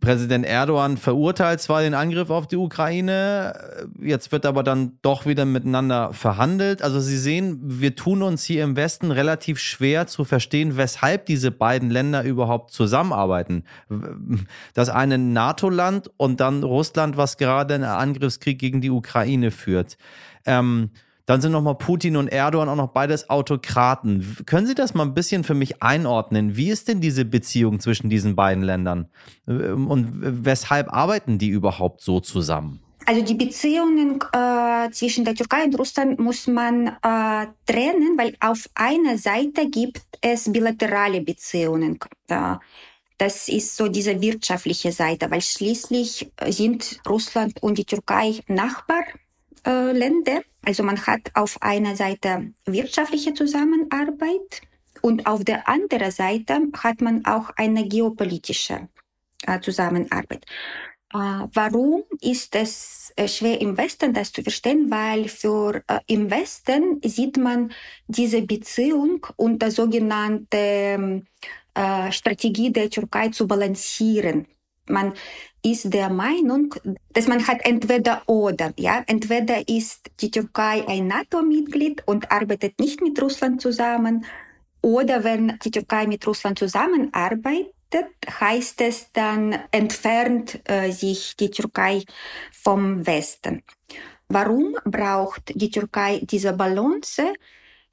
Präsident 0.00 0.44
Erdogan 0.44 0.96
verurteilt 0.96 1.60
zwar 1.60 1.82
den 1.82 1.94
Angriff 1.94 2.30
auf 2.30 2.48
die 2.48 2.56
Ukraine, 2.56 3.86
jetzt 4.00 4.32
wird 4.32 4.44
aber 4.44 4.64
dann 4.64 4.98
doch 5.02 5.24
wieder 5.24 5.44
miteinander 5.44 6.12
verhandelt. 6.12 6.82
Also 6.82 6.98
Sie 6.98 7.16
sehen, 7.16 7.60
wir 7.62 7.94
tun 7.94 8.22
uns 8.22 8.42
hier 8.42 8.64
im 8.64 8.74
Westen 8.74 9.12
relativ 9.12 9.60
schwer 9.60 10.08
zu 10.08 10.24
verstehen, 10.24 10.76
weshalb 10.76 11.26
diese 11.26 11.52
beiden 11.52 11.90
Länder 11.90 12.24
überhaupt 12.24 12.72
zusammenarbeiten. 12.72 13.62
Das 14.74 14.88
eine 14.88 15.16
NATO-Land 15.16 16.10
und 16.16 16.40
dann 16.40 16.64
Russland, 16.64 17.16
was 17.16 17.36
gerade 17.36 17.74
einen 17.74 17.84
Angriffskrieg 17.84 18.58
gegen 18.58 18.80
die 18.80 18.90
Ukraine 18.90 19.52
führt. 19.52 19.96
Ähm, 20.44 20.90
dann 21.26 21.40
sind 21.40 21.52
nochmal 21.52 21.76
Putin 21.76 22.16
und 22.16 22.28
Erdogan 22.28 22.68
auch 22.68 22.76
noch 22.76 22.92
beides 22.92 23.30
Autokraten. 23.30 24.38
Können 24.46 24.66
Sie 24.66 24.74
das 24.74 24.94
mal 24.94 25.04
ein 25.04 25.14
bisschen 25.14 25.44
für 25.44 25.54
mich 25.54 25.82
einordnen? 25.82 26.56
Wie 26.56 26.70
ist 26.70 26.88
denn 26.88 27.00
diese 27.00 27.24
Beziehung 27.24 27.80
zwischen 27.80 28.10
diesen 28.10 28.34
beiden 28.34 28.62
Ländern? 28.62 29.08
Und 29.46 30.44
weshalb 30.44 30.92
arbeiten 30.92 31.38
die 31.38 31.48
überhaupt 31.48 32.00
so 32.00 32.20
zusammen? 32.20 32.80
Also 33.06 33.22
die 33.22 33.34
Beziehungen 33.34 34.20
äh, 34.32 34.90
zwischen 34.90 35.24
der 35.24 35.34
Türkei 35.34 35.64
und 35.64 35.78
Russland 35.78 36.18
muss 36.18 36.46
man 36.46 36.86
äh, 36.86 37.46
trennen, 37.66 38.16
weil 38.16 38.36
auf 38.40 38.68
einer 38.74 39.18
Seite 39.18 39.68
gibt 39.68 40.02
es 40.20 40.52
bilaterale 40.52 41.20
Beziehungen. 41.20 41.98
Äh, 42.28 42.56
das 43.18 43.48
ist 43.48 43.76
so 43.76 43.88
diese 43.88 44.20
wirtschaftliche 44.20 44.92
Seite, 44.92 45.30
weil 45.30 45.40
schließlich 45.40 46.32
sind 46.48 47.00
Russland 47.08 47.62
und 47.62 47.78
die 47.78 47.84
Türkei 47.84 48.40
Nachbarländer. 48.48 50.42
Also 50.64 50.82
man 50.82 51.06
hat 51.06 51.30
auf 51.34 51.60
einer 51.60 51.96
Seite 51.96 52.52
wirtschaftliche 52.66 53.34
Zusammenarbeit 53.34 54.62
und 55.00 55.26
auf 55.26 55.44
der 55.44 55.68
anderen 55.68 56.10
Seite 56.10 56.68
hat 56.78 57.00
man 57.00 57.24
auch 57.24 57.50
eine 57.56 57.86
geopolitische 57.88 58.88
äh, 59.46 59.60
Zusammenarbeit. 59.60 60.44
Äh, 61.12 61.18
warum 61.52 62.04
ist 62.20 62.54
es 62.54 63.12
äh, 63.16 63.28
schwer 63.28 63.60
im 63.60 63.76
Westen 63.76 64.14
das 64.14 64.32
zu 64.32 64.42
verstehen? 64.42 64.90
Weil 64.90 65.28
für 65.28 65.82
äh, 65.88 65.98
im 66.06 66.30
Westen 66.30 67.00
sieht 67.04 67.36
man 67.36 67.72
diese 68.06 68.42
Beziehung 68.42 69.26
unter 69.36 69.70
sogenannte 69.70 71.22
äh, 71.74 72.12
Strategie 72.12 72.72
der 72.72 72.88
Türkei 72.88 73.28
zu 73.28 73.46
balancieren. 73.46 74.46
Man 74.88 75.12
ist 75.64 75.92
der 75.92 76.10
Meinung, 76.10 76.74
dass 77.12 77.28
man 77.28 77.46
hat 77.46 77.64
entweder 77.64 78.22
oder, 78.26 78.72
ja, 78.76 79.02
entweder 79.06 79.68
ist 79.68 80.10
die 80.20 80.30
Türkei 80.30 80.84
ein 80.88 81.06
NATO-Mitglied 81.06 82.02
und 82.06 82.30
arbeitet 82.32 82.80
nicht 82.80 83.00
mit 83.00 83.20
Russland 83.20 83.60
zusammen, 83.60 84.24
oder 84.84 85.22
wenn 85.22 85.58
die 85.64 85.70
Türkei 85.70 86.08
mit 86.08 86.26
Russland 86.26 86.58
zusammenarbeitet, 86.58 87.72
heißt 88.40 88.80
es 88.80 89.12
dann 89.12 89.56
entfernt 89.70 90.60
äh, 90.64 90.90
sich 90.90 91.36
die 91.36 91.50
Türkei 91.50 92.02
vom 92.50 93.06
Westen. 93.06 93.62
Warum 94.28 94.76
braucht 94.84 95.52
die 95.54 95.70
Türkei 95.70 96.20
diese 96.24 96.52
Balance? 96.52 97.22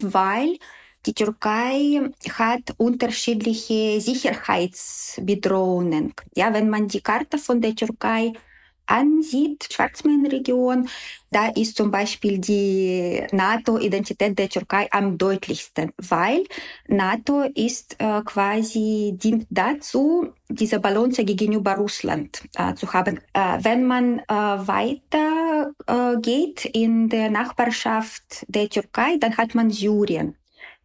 weil 0.01 0.57
die 1.05 1.13
Türkei 1.13 2.11
hat 2.37 2.73
unterschiedliche 2.77 4.01
Sicherheitsbedrohungen. 4.01 6.13
Ja, 6.35 6.53
wenn 6.53 6.69
man 6.69 6.87
die 6.87 7.01
Karte 7.01 7.37
von 7.37 7.61
der 7.61 7.75
Türkei 7.75 8.33
ansieht, 8.89 9.67
Schwarzmeerregion, 9.71 10.89
da 11.31 11.49
ist 11.49 11.77
zum 11.77 11.91
Beispiel 11.91 12.39
die 12.39 13.23
NATO-Identität 13.31 14.37
der 14.37 14.49
Türkei 14.49 14.87
am 14.91 15.17
deutlichsten, 15.17 15.91
weil 15.97 16.43
NATO 16.87 17.43
ist 17.53 17.95
äh, 17.99 18.21
quasi 18.23 19.13
dient 19.15 19.45
dazu, 19.51 20.33
diese 20.49 20.79
Balance 20.79 21.23
gegenüber 21.23 21.75
Russland 21.75 22.41
äh, 22.55 22.73
zu 22.73 22.91
haben. 22.91 23.19
Äh, 23.33 23.59
wenn 23.61 23.85
man 23.85 24.21
weiter 24.27 25.71
geht 26.21 26.65
in 26.65 27.09
der 27.09 27.29
Nachbarschaft 27.29 28.45
der 28.47 28.69
Türkei, 28.69 29.17
dann 29.19 29.37
hat 29.37 29.53
man 29.53 29.69
Syrien. 29.69 30.38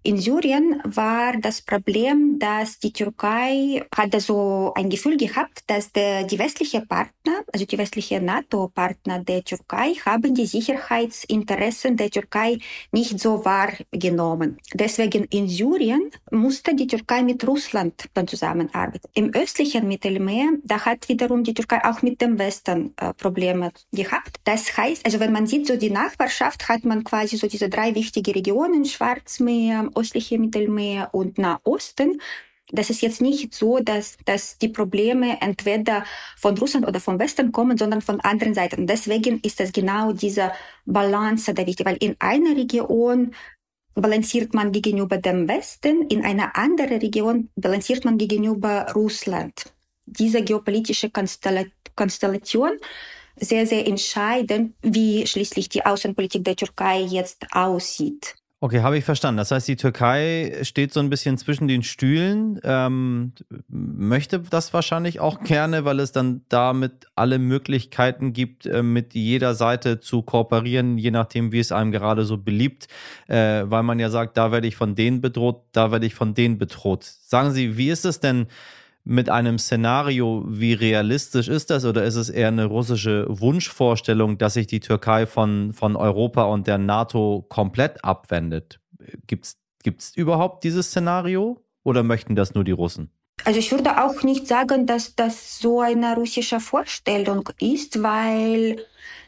In 0.06 0.18
Syrien 0.18 0.82
war 0.84 1.32
das 1.38 1.62
Problem, 1.62 2.38
dass 2.38 2.78
die 2.78 2.92
Türkei 2.92 3.82
hatte 3.96 4.20
so 4.20 4.70
ein 4.74 4.90
Gefühl 4.90 5.16
gehabt, 5.16 5.62
dass 5.66 5.92
der, 5.92 6.24
die 6.24 6.38
westliche 6.38 6.82
Partner, 6.82 7.40
also 7.50 7.64
die 7.64 7.78
westliche 7.78 8.20
NATO-Partner 8.20 9.20
der 9.20 9.42
Türkei, 9.42 9.94
haben 10.04 10.34
die 10.34 10.44
Sicherheitsinteressen 10.44 11.96
der 11.96 12.10
Türkei 12.10 12.58
nicht 12.92 13.18
so 13.18 13.46
wahrgenommen. 13.46 14.58
Deswegen 14.74 15.24
in 15.30 15.48
Syrien 15.48 16.10
musste 16.34 16.74
die 16.74 16.86
Türkei 16.86 17.22
mit 17.22 17.46
Russland 17.46 18.08
dann 18.14 18.28
zusammenarbeiten. 18.28 19.08
Im 19.14 19.32
östlichen 19.34 19.88
Mittelmeer, 19.88 20.50
da 20.62 20.84
hat 20.84 21.08
wiederum 21.08 21.44
die 21.44 21.54
Türkei 21.54 21.84
auch 21.84 22.02
mit 22.02 22.20
dem 22.20 22.38
Westen 22.38 22.94
äh, 22.96 23.12
Probleme 23.14 23.72
gehabt. 23.92 24.40
Das 24.44 24.76
heißt, 24.76 25.04
also 25.04 25.20
wenn 25.20 25.32
man 25.32 25.46
sieht, 25.46 25.66
so 25.66 25.76
die 25.76 25.90
Nachbarschaft 25.90 26.68
hat 26.68 26.84
man 26.84 27.04
quasi 27.04 27.36
so 27.36 27.46
diese 27.46 27.68
drei 27.68 27.94
wichtige 27.94 28.34
Regionen, 28.34 28.84
Schwarzmeer, 28.84 29.88
östliche 29.94 30.38
Mittelmeer 30.38 31.10
und 31.12 31.38
Nahosten. 31.38 32.20
Das 32.70 32.88
ist 32.88 33.02
jetzt 33.02 33.20
nicht 33.20 33.54
so, 33.54 33.78
dass, 33.78 34.16
dass 34.24 34.58
die 34.58 34.68
Probleme 34.68 35.40
entweder 35.42 36.04
von 36.36 36.56
Russland 36.56 36.88
oder 36.88 36.98
vom 36.98 37.18
Westen 37.18 37.52
kommen, 37.52 37.76
sondern 37.76 38.00
von 38.00 38.20
anderen 38.20 38.54
Seiten. 38.54 38.86
Deswegen 38.86 39.38
ist 39.40 39.60
es 39.60 39.70
genau 39.72 40.12
diese 40.12 40.50
Balance 40.86 41.52
da 41.52 41.66
wichtig, 41.66 41.84
weil 41.84 41.98
in 42.00 42.16
einer 42.18 42.56
Region 42.56 43.34
balanciert 43.94 44.54
man 44.54 44.72
gegenüber 44.72 45.18
dem 45.18 45.48
Westen, 45.48 46.08
in 46.08 46.24
einer 46.24 46.56
anderen 46.56 46.98
Region 46.98 47.50
balanciert 47.56 48.04
man 48.04 48.18
gegenüber 48.18 48.92
Russland. 48.94 49.72
Diese 50.06 50.42
geopolitische 50.42 51.10
Konstellation 51.10 52.72
sehr, 53.36 53.66
sehr 53.66 53.86
entscheidend, 53.86 54.74
wie 54.82 55.26
schließlich 55.26 55.68
die 55.68 55.84
Außenpolitik 55.84 56.44
der 56.44 56.56
Türkei 56.56 57.00
jetzt 57.00 57.46
aussieht. 57.52 58.36
Okay, 58.64 58.80
habe 58.80 58.96
ich 58.96 59.04
verstanden. 59.04 59.36
Das 59.36 59.50
heißt, 59.50 59.68
die 59.68 59.76
Türkei 59.76 60.60
steht 60.62 60.90
so 60.90 61.00
ein 61.00 61.10
bisschen 61.10 61.36
zwischen 61.36 61.68
den 61.68 61.82
Stühlen, 61.82 62.58
ähm, 62.64 63.32
möchte 63.68 64.40
das 64.40 64.72
wahrscheinlich 64.72 65.20
auch 65.20 65.40
gerne, 65.42 65.84
weil 65.84 66.00
es 66.00 66.12
dann 66.12 66.46
damit 66.48 67.08
alle 67.14 67.38
Möglichkeiten 67.38 68.32
gibt, 68.32 68.64
äh, 68.64 68.82
mit 68.82 69.12
jeder 69.12 69.54
Seite 69.54 70.00
zu 70.00 70.22
kooperieren, 70.22 70.96
je 70.96 71.10
nachdem, 71.10 71.52
wie 71.52 71.58
es 71.58 71.72
einem 71.72 71.92
gerade 71.92 72.24
so 72.24 72.38
beliebt, 72.38 72.88
äh, 73.26 73.64
weil 73.66 73.82
man 73.82 73.98
ja 73.98 74.08
sagt, 74.08 74.38
da 74.38 74.50
werde 74.50 74.66
ich 74.66 74.76
von 74.76 74.94
denen 74.94 75.20
bedroht, 75.20 75.60
da 75.72 75.92
werde 75.92 76.06
ich 76.06 76.14
von 76.14 76.32
denen 76.32 76.56
bedroht. 76.56 77.04
Sagen 77.04 77.50
Sie, 77.50 77.76
wie 77.76 77.90
ist 77.90 78.06
es 78.06 78.20
denn? 78.20 78.46
Mit 79.04 79.28
einem 79.28 79.58
Szenario, 79.58 80.44
wie 80.48 80.72
realistisch 80.72 81.48
ist 81.48 81.70
das 81.70 81.84
oder 81.84 82.04
ist 82.04 82.16
es 82.16 82.30
eher 82.30 82.48
eine 82.48 82.64
russische 82.64 83.26
Wunschvorstellung, 83.28 84.38
dass 84.38 84.54
sich 84.54 84.66
die 84.66 84.80
Türkei 84.80 85.26
von, 85.26 85.74
von 85.74 85.94
Europa 85.94 86.44
und 86.44 86.66
der 86.66 86.78
NATO 86.78 87.44
komplett 87.48 88.02
abwendet? 88.02 88.80
Gibt 89.26 89.44
es 90.00 90.16
überhaupt 90.16 90.64
dieses 90.64 90.86
Szenario 90.86 91.62
oder 91.82 92.02
möchten 92.02 92.34
das 92.34 92.54
nur 92.54 92.64
die 92.64 92.72
Russen? 92.72 93.10
Also 93.44 93.58
ich 93.58 93.70
würde 93.72 94.02
auch 94.02 94.22
nicht 94.22 94.46
sagen, 94.46 94.86
dass 94.86 95.14
das 95.14 95.58
so 95.58 95.80
eine 95.80 96.14
russische 96.14 96.60
Vorstellung 96.60 97.50
ist, 97.60 98.02
weil 98.02 98.82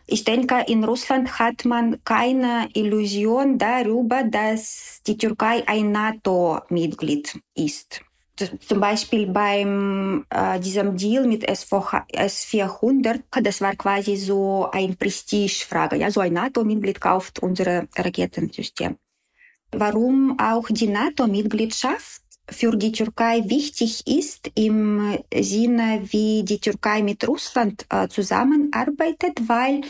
ich 0.06 0.24
denke, 0.24 0.64
in 0.68 0.84
Russland 0.84 1.38
hat 1.38 1.64
man 1.66 2.02
keine 2.04 2.68
Illusion 2.72 3.58
darüber, 3.58 4.22
dass 4.22 5.02
die 5.06 5.18
Türkei 5.18 5.64
ein 5.66 5.92
NATO-Mitglied 5.92 7.40
ist 7.54 8.05
zum 8.36 8.80
Beispiel 8.80 9.26
beim 9.26 10.24
äh, 10.30 10.60
diesem 10.60 10.96
Deal 10.96 11.26
mit 11.26 11.48
S400, 11.48 13.20
das 13.42 13.60
war 13.60 13.74
quasi 13.76 14.16
so 14.16 14.68
ein 14.70 14.96
Prestigefrage. 14.96 15.96
Ja, 15.96 16.10
so 16.10 16.20
ein 16.20 16.34
NATO-Mitglied 16.34 17.00
kauft 17.00 17.38
unsere 17.40 17.88
Raketensystem. 17.96 18.96
Warum 19.72 20.38
auch 20.38 20.68
die 20.68 20.88
NATO-Mitgliedschaft 20.88 22.22
für 22.48 22.76
die 22.76 22.92
Türkei 22.92 23.42
wichtig 23.46 24.06
ist 24.06 24.50
im 24.54 25.18
Sinne, 25.34 26.02
wie 26.04 26.44
die 26.44 26.60
Türkei 26.60 27.02
mit 27.02 27.26
Russland 27.26 27.86
äh, 27.90 28.06
zusammenarbeitet, 28.08 29.48
weil 29.48 29.80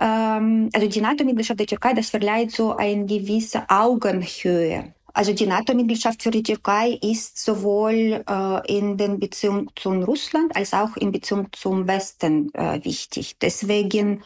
ähm, 0.00 0.70
also 0.72 0.88
die 0.88 1.00
NATO-Mitgliedschaft 1.00 1.60
der 1.60 1.66
Türkei, 1.66 1.92
das 1.94 2.10
verleiht 2.10 2.50
so 2.50 2.74
eine 2.74 3.06
gewisse 3.06 3.68
Augenhöhe 3.68 4.94
also 5.12 5.32
die 5.32 5.46
NATO-Mitgliedschaft 5.46 6.22
für 6.22 6.30
die 6.30 6.42
Türkei 6.42 6.98
ist 7.02 7.38
sowohl 7.42 8.24
äh, 8.28 8.76
in 8.78 8.96
den 8.96 9.18
Beziehungen 9.18 9.68
zu 9.76 9.90
Russland 9.90 10.54
als 10.54 10.72
auch 10.72 10.96
in 10.96 11.12
Beziehung 11.12 11.48
zum 11.52 11.86
Westen 11.86 12.52
äh, 12.54 12.84
wichtig. 12.84 13.36
Deswegen, 13.40 14.22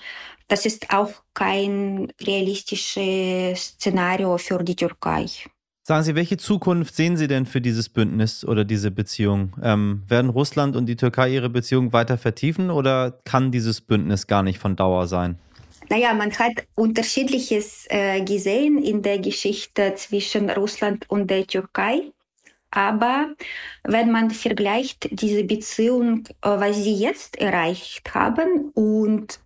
das 0.48 0.66
ist 0.66 0.92
auch 0.92 1.10
kein 1.32 2.12
realistisches 2.20 3.74
Szenario 3.76 4.38
für 4.38 4.62
die 4.62 4.76
Türkei. 4.76 5.26
Sagen 5.86 6.02
Sie, 6.02 6.14
welche 6.14 6.38
Zukunft 6.38 6.94
sehen 6.94 7.18
Sie 7.18 7.28
denn 7.28 7.44
für 7.44 7.60
dieses 7.60 7.90
Bündnis 7.90 8.42
oder 8.42 8.64
diese 8.64 8.90
Beziehung? 8.90 9.52
Ähm, 9.62 10.02
werden 10.08 10.30
Russland 10.30 10.76
und 10.76 10.86
die 10.86 10.96
Türkei 10.96 11.28
ihre 11.28 11.50
Beziehung 11.50 11.92
weiter 11.92 12.16
vertiefen 12.16 12.70
oder 12.70 13.20
kann 13.24 13.52
dieses 13.52 13.82
Bündnis 13.82 14.26
gar 14.26 14.42
nicht 14.42 14.58
von 14.58 14.76
Dauer 14.76 15.06
sein? 15.08 15.38
Naja, 15.90 16.14
man 16.14 16.32
hat 16.38 16.66
unterschiedliches 16.74 17.86
äh, 17.88 18.22
gesehen 18.22 18.82
in 18.82 19.02
der 19.02 19.18
Geschichte 19.18 19.94
zwischen 19.96 20.50
Russland 20.50 21.08
und 21.10 21.28
der 21.30 21.46
Türkei. 21.46 22.12
Aber 22.70 23.34
wenn 23.84 24.10
man 24.10 24.30
vergleicht 24.30 25.08
diese 25.12 25.44
Beziehung, 25.44 26.24
äh, 26.42 26.48
was 26.48 26.76
sie 26.76 26.94
jetzt 26.94 27.38
erreicht 27.38 28.14
haben 28.14 28.70
und 28.74 29.40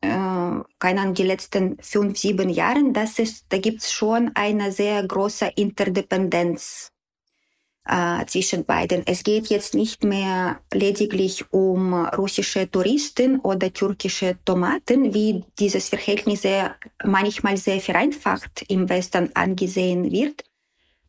äh, 0.00 0.08
keine 0.08 1.00
Ahnung, 1.00 1.14
die 1.14 1.22
letzten 1.22 1.78
fünf, 1.80 2.18
sieben 2.18 2.48
Jahren, 2.48 2.92
das 2.92 3.18
ist, 3.18 3.46
da 3.50 3.58
gibt 3.58 3.82
es 3.82 3.92
schon 3.92 4.32
eine 4.34 4.72
sehr 4.72 5.06
große 5.06 5.52
Interdependenz 5.56 6.92
äh, 7.88 8.24
zwischen 8.26 8.64
beiden. 8.64 9.02
Es 9.06 9.24
geht 9.24 9.48
jetzt 9.48 9.74
nicht 9.74 10.04
mehr 10.04 10.60
lediglich 10.72 11.44
um 11.52 11.94
russische 11.94 12.70
Touristen 12.70 13.40
oder 13.40 13.72
türkische 13.72 14.36
Tomaten, 14.44 15.14
wie 15.14 15.44
dieses 15.58 15.88
Verhältnis 15.88 16.42
sehr, 16.42 16.76
manchmal 17.04 17.56
sehr 17.56 17.80
vereinfacht 17.80 18.64
im 18.68 18.88
Westen 18.88 19.30
angesehen 19.34 20.10
wird. 20.10 20.44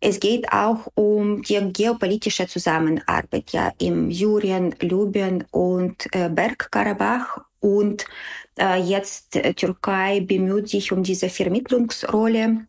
Es 0.06 0.20
geht 0.20 0.52
auch 0.52 0.88
um 0.96 1.44
die 1.44 1.72
geopolitische 1.72 2.46
Zusammenarbeit 2.48 3.52
ja, 3.52 3.72
im 3.78 4.12
Syrien, 4.12 4.76
Libyen 4.82 5.46
und 5.52 6.08
äh, 6.12 6.28
Bergkarabach. 6.30 7.38
Und 7.62 8.06
äh, 8.60 8.82
jetzt 8.82 9.38
äh, 9.38 9.54
Türkei 9.54 10.20
bemüht 10.20 10.68
sich 10.68 10.92
um 10.92 11.04
diese 11.04 11.30
Vermittlungsrolle 11.30 12.68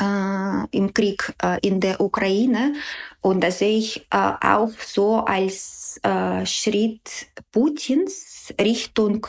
äh, 0.00 0.76
im 0.76 0.92
Krieg 0.92 1.34
äh, 1.42 1.58
in 1.66 1.80
der 1.80 2.00
Ukraine. 2.00 2.74
Und 3.20 3.42
das 3.42 3.58
sehe 3.58 3.78
ich 3.78 4.06
äh, 4.10 4.32
auch 4.40 4.70
so 4.84 5.18
als 5.18 6.00
Schritt 6.44 7.28
Putins 7.52 8.52
Richtung 8.60 9.26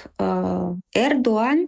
Erdogan, 0.94 1.68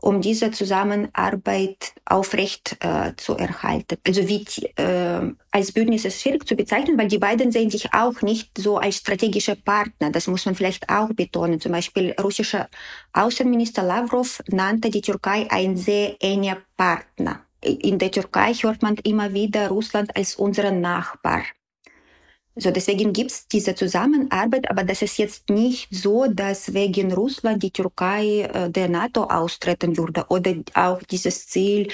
um 0.00 0.20
diese 0.20 0.50
Zusammenarbeit 0.50 1.92
aufrecht 2.06 2.76
äh, 2.80 3.12
zu 3.16 3.36
erhalten. 3.36 3.96
Also 4.06 4.28
wie 4.28 4.44
äh, 4.76 5.32
als 5.50 5.72
Bündnis 5.72 6.04
ist 6.04 6.20
schwierig 6.20 6.46
zu 6.46 6.54
bezeichnen, 6.54 6.96
weil 6.96 7.08
die 7.08 7.18
beiden 7.18 7.50
sehen 7.50 7.70
sich 7.70 7.92
auch 7.92 8.22
nicht 8.22 8.50
so 8.56 8.78
als 8.78 8.96
strategische 8.96 9.56
Partner. 9.56 10.10
Das 10.10 10.26
muss 10.28 10.46
man 10.46 10.54
vielleicht 10.54 10.88
auch 10.88 11.08
betonen. 11.08 11.60
Zum 11.60 11.72
Beispiel 11.72 12.14
russischer 12.20 12.68
Außenminister 13.12 13.82
Lavrov 13.82 14.40
nannte 14.48 14.90
die 14.90 15.02
Türkei 15.02 15.46
ein 15.50 15.76
sehr 15.76 16.16
enger 16.20 16.58
Partner 16.76 17.47
in 17.62 17.98
der 17.98 18.10
Türkei 18.10 18.52
hört 18.54 18.82
man 18.82 18.96
immer 19.04 19.32
wieder 19.32 19.68
Russland 19.68 20.16
als 20.16 20.36
unseren 20.36 20.80
Nachbar. 20.80 21.42
So, 22.60 22.72
deswegen 22.72 23.12
gibt's 23.12 23.46
diese 23.46 23.76
Zusammenarbeit, 23.76 24.68
aber 24.68 24.82
das 24.82 25.02
ist 25.02 25.16
jetzt 25.18 25.48
nicht 25.48 25.94
so, 25.94 26.26
dass 26.26 26.74
wegen 26.74 27.12
Russland 27.12 27.62
die 27.62 27.70
Türkei 27.70 28.40
äh, 28.52 28.68
der 28.68 28.88
NATO 28.88 29.24
austreten 29.24 29.96
würde 29.96 30.24
oder 30.28 30.54
auch 30.74 31.00
dieses 31.04 31.46
Ziel, 31.46 31.88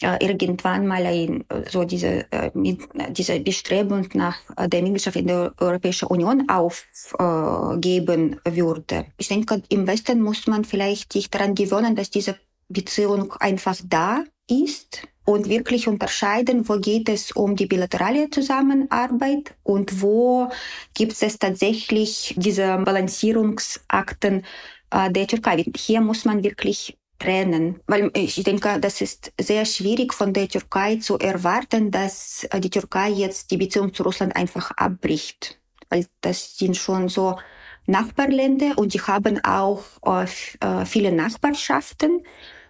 äh, 0.00 0.16
irgendwann 0.24 0.86
mal 0.86 1.04
ein, 1.04 1.44
so 1.68 1.84
diese, 1.84 2.30
äh, 2.30 2.50
mit, 2.54 2.80
diese 3.10 3.40
Bestrebung 3.40 4.08
nach 4.14 4.38
äh, 4.56 4.68
der 4.68 4.82
Mitgliedschaft 4.82 5.16
in 5.16 5.26
der 5.26 5.52
Europäischen 5.58 6.06
Union 6.06 6.48
aufgeben 6.48 8.40
äh, 8.44 8.56
würde. 8.56 9.06
Ich 9.18 9.28
denke, 9.28 9.62
im 9.68 9.86
Westen 9.86 10.22
muss 10.22 10.46
man 10.46 10.64
vielleicht 10.64 11.12
sich 11.12 11.30
daran 11.30 11.54
gewöhnen, 11.54 11.96
dass 11.96 12.10
diese 12.10 12.36
Beziehung 12.68 13.32
einfach 13.34 13.76
da 13.84 14.24
ist 14.48 15.06
und 15.24 15.48
wirklich 15.48 15.88
unterscheiden, 15.88 16.68
wo 16.68 16.78
geht 16.78 17.08
es 17.08 17.32
um 17.32 17.54
die 17.54 17.66
bilaterale 17.66 18.30
Zusammenarbeit 18.30 19.54
und 19.62 20.00
wo 20.00 20.48
gibt 20.94 21.20
es 21.20 21.38
tatsächlich 21.38 22.34
diese 22.38 22.78
Balancierungsakten 22.78 24.44
äh, 24.90 25.10
der 25.10 25.26
Türkei. 25.26 25.64
Hier 25.76 26.00
muss 26.00 26.24
man 26.24 26.42
wirklich 26.42 26.96
trennen, 27.18 27.80
weil 27.86 28.10
ich 28.14 28.42
denke, 28.44 28.78
das 28.80 29.00
ist 29.00 29.32
sehr 29.38 29.64
schwierig 29.64 30.14
von 30.14 30.32
der 30.32 30.48
Türkei 30.48 30.96
zu 30.96 31.18
erwarten, 31.18 31.90
dass 31.90 32.44
äh, 32.50 32.60
die 32.60 32.70
Türkei 32.70 33.10
jetzt 33.10 33.50
die 33.50 33.56
Beziehung 33.56 33.92
zu 33.92 34.04
Russland 34.04 34.34
einfach 34.36 34.70
abbricht, 34.72 35.58
weil 35.90 36.06
das 36.20 36.56
sind 36.56 36.76
schon 36.76 37.08
so 37.08 37.38
Nachbarländer 37.86 38.78
und 38.78 38.94
die 38.94 39.00
haben 39.00 39.42
auch 39.44 39.82
äh, 40.06 40.26
äh, 40.60 40.84
viele 40.84 41.10
Nachbarschaften, 41.10 42.22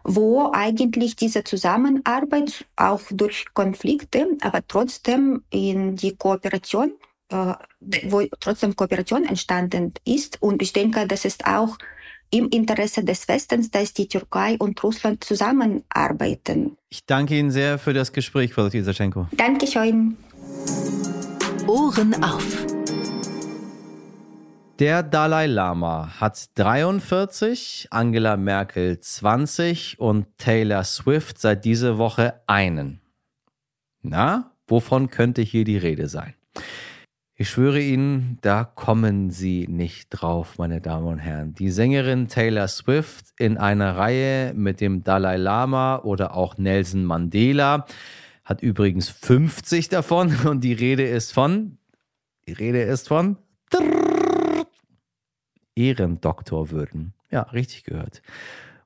wo 0.09 0.51
eigentlich 0.53 1.17
diese 1.17 1.45
Zusammenarbeit 1.45 2.65
auch 2.77 3.03
durch 3.11 3.45
Konflikte, 3.53 4.27
aber 4.41 4.67
trotzdem 4.67 5.43
in 5.51 5.97
die 5.97 6.17
Kooperation, 6.17 6.93
äh, 7.29 7.53
wo 8.05 8.23
trotzdem 8.41 8.75
Kooperation 8.75 9.25
entstanden 9.25 9.93
ist. 10.07 10.41
Und 10.41 10.63
ich 10.63 10.73
denke, 10.73 11.07
das 11.07 11.27
ist 11.27 11.47
auch 11.47 11.77
im 12.31 12.49
Interesse 12.49 13.05
des 13.05 13.29
Westens, 13.29 13.71
dass 13.71 13.93
die 13.93 14.09
Türkei 14.09 14.57
und 14.59 14.83
Russland 14.83 15.25
zusammenarbeiten. 15.25 16.77
Ich 16.89 17.05
danke 17.05 17.39
Ihnen 17.39 17.51
sehr 17.51 17.79
für 17.79 17.93
das 17.93 18.13
Gespräch, 18.13 18.55
Frau 18.55 18.67
Isaschenko. 18.67 19.29
Dankeschön. 19.33 20.17
Ohren 21.67 22.23
auf. 22.25 22.78
Der 24.79 25.03
Dalai 25.03 25.47
Lama 25.47 26.21
hat 26.21 26.51
43, 26.55 27.89
Angela 27.91 28.37
Merkel 28.37 29.01
20 29.01 29.99
und 29.99 30.27
Taylor 30.39 30.85
Swift 30.85 31.41
seit 31.41 31.65
dieser 31.65 31.99
Woche 31.99 32.43
einen. 32.47 33.01
Na, 34.03 34.53
wovon 34.69 35.11
könnte 35.11 35.43
hier 35.43 35.65
die 35.65 35.79
Rede 35.79 36.07
sein? 36.07 36.35
Ich 37.35 37.51
schwöre 37.51 37.81
Ihnen, 37.81 38.39
da 38.43 38.63
kommen 38.63 39.31
Sie 39.31 39.67
nicht 39.67 40.11
drauf, 40.11 40.59
meine 40.59 40.81
Damen 40.81 41.09
und 41.09 41.19
Herren. 41.19 41.55
Die 41.55 41.71
Sängerin 41.71 42.29
Taylor 42.29 42.69
Swift 42.69 43.33
in 43.37 43.59
einer 43.59 43.97
Reihe 43.97 44.55
mit 44.55 44.81
dem 44.81 45.03
Dalai 45.03 45.39
Lama 45.39 46.03
oder 46.05 46.37
auch 46.37 46.57
Nelson 46.57 47.05
Mandela 47.05 47.85
hat 48.45 48.63
übrigens 48.63 49.09
50 49.09 49.89
davon 49.89 50.37
und 50.47 50.63
die 50.63 50.73
Rede 50.73 51.03
ist 51.03 51.33
von, 51.33 51.79
die 52.47 52.53
Rede 52.53 52.83
ist 52.83 53.09
von 53.09 53.39
Ehrendoktorwürden. 55.79 57.15
Ja, 57.31 57.43
richtig 57.43 57.85
gehört. 57.85 58.23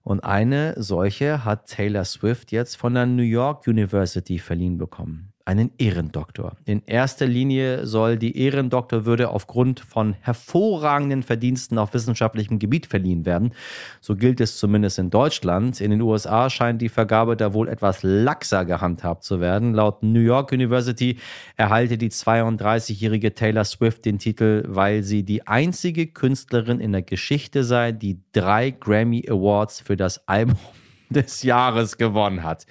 Und 0.04 0.20
eine 0.20 0.74
solche 0.76 1.44
hat 1.44 1.68
Taylor 1.68 2.04
Swift 2.04 2.52
jetzt 2.52 2.76
von 2.76 2.94
der 2.94 3.06
New 3.06 3.22
York 3.22 3.66
University 3.66 4.38
verliehen 4.38 4.78
bekommen 4.78 5.31
einen 5.44 5.70
Ehrendoktor. 5.78 6.56
In 6.64 6.82
erster 6.86 7.26
Linie 7.26 7.86
soll 7.86 8.16
die 8.16 8.36
Ehrendoktorwürde 8.36 9.30
aufgrund 9.30 9.80
von 9.80 10.14
hervorragenden 10.20 11.22
Verdiensten 11.22 11.78
auf 11.78 11.94
wissenschaftlichem 11.94 12.58
Gebiet 12.58 12.86
verliehen 12.86 13.24
werden. 13.24 13.52
So 14.00 14.16
gilt 14.16 14.40
es 14.40 14.58
zumindest 14.58 14.98
in 14.98 15.10
Deutschland. 15.10 15.80
In 15.80 15.90
den 15.90 16.00
USA 16.00 16.50
scheint 16.50 16.82
die 16.82 16.88
Vergabe 16.88 17.36
da 17.36 17.52
wohl 17.52 17.68
etwas 17.68 18.02
laxer 18.02 18.64
gehandhabt 18.64 19.24
zu 19.24 19.40
werden. 19.40 19.74
Laut 19.74 20.02
New 20.02 20.20
York 20.20 20.52
University 20.52 21.18
erhalte 21.56 21.98
die 21.98 22.10
32-jährige 22.10 23.34
Taylor 23.34 23.64
Swift 23.64 24.04
den 24.04 24.18
Titel, 24.18 24.64
weil 24.68 25.02
sie 25.02 25.22
die 25.22 25.46
einzige 25.46 26.06
Künstlerin 26.06 26.80
in 26.80 26.92
der 26.92 27.02
Geschichte 27.02 27.64
sei, 27.64 27.92
die 27.92 28.20
drei 28.32 28.70
Grammy 28.70 29.24
Awards 29.28 29.80
für 29.80 29.96
das 29.96 30.26
Album 30.28 30.56
des 31.12 31.42
Jahres 31.42 31.96
gewonnen 31.96 32.42
hat. 32.42 32.66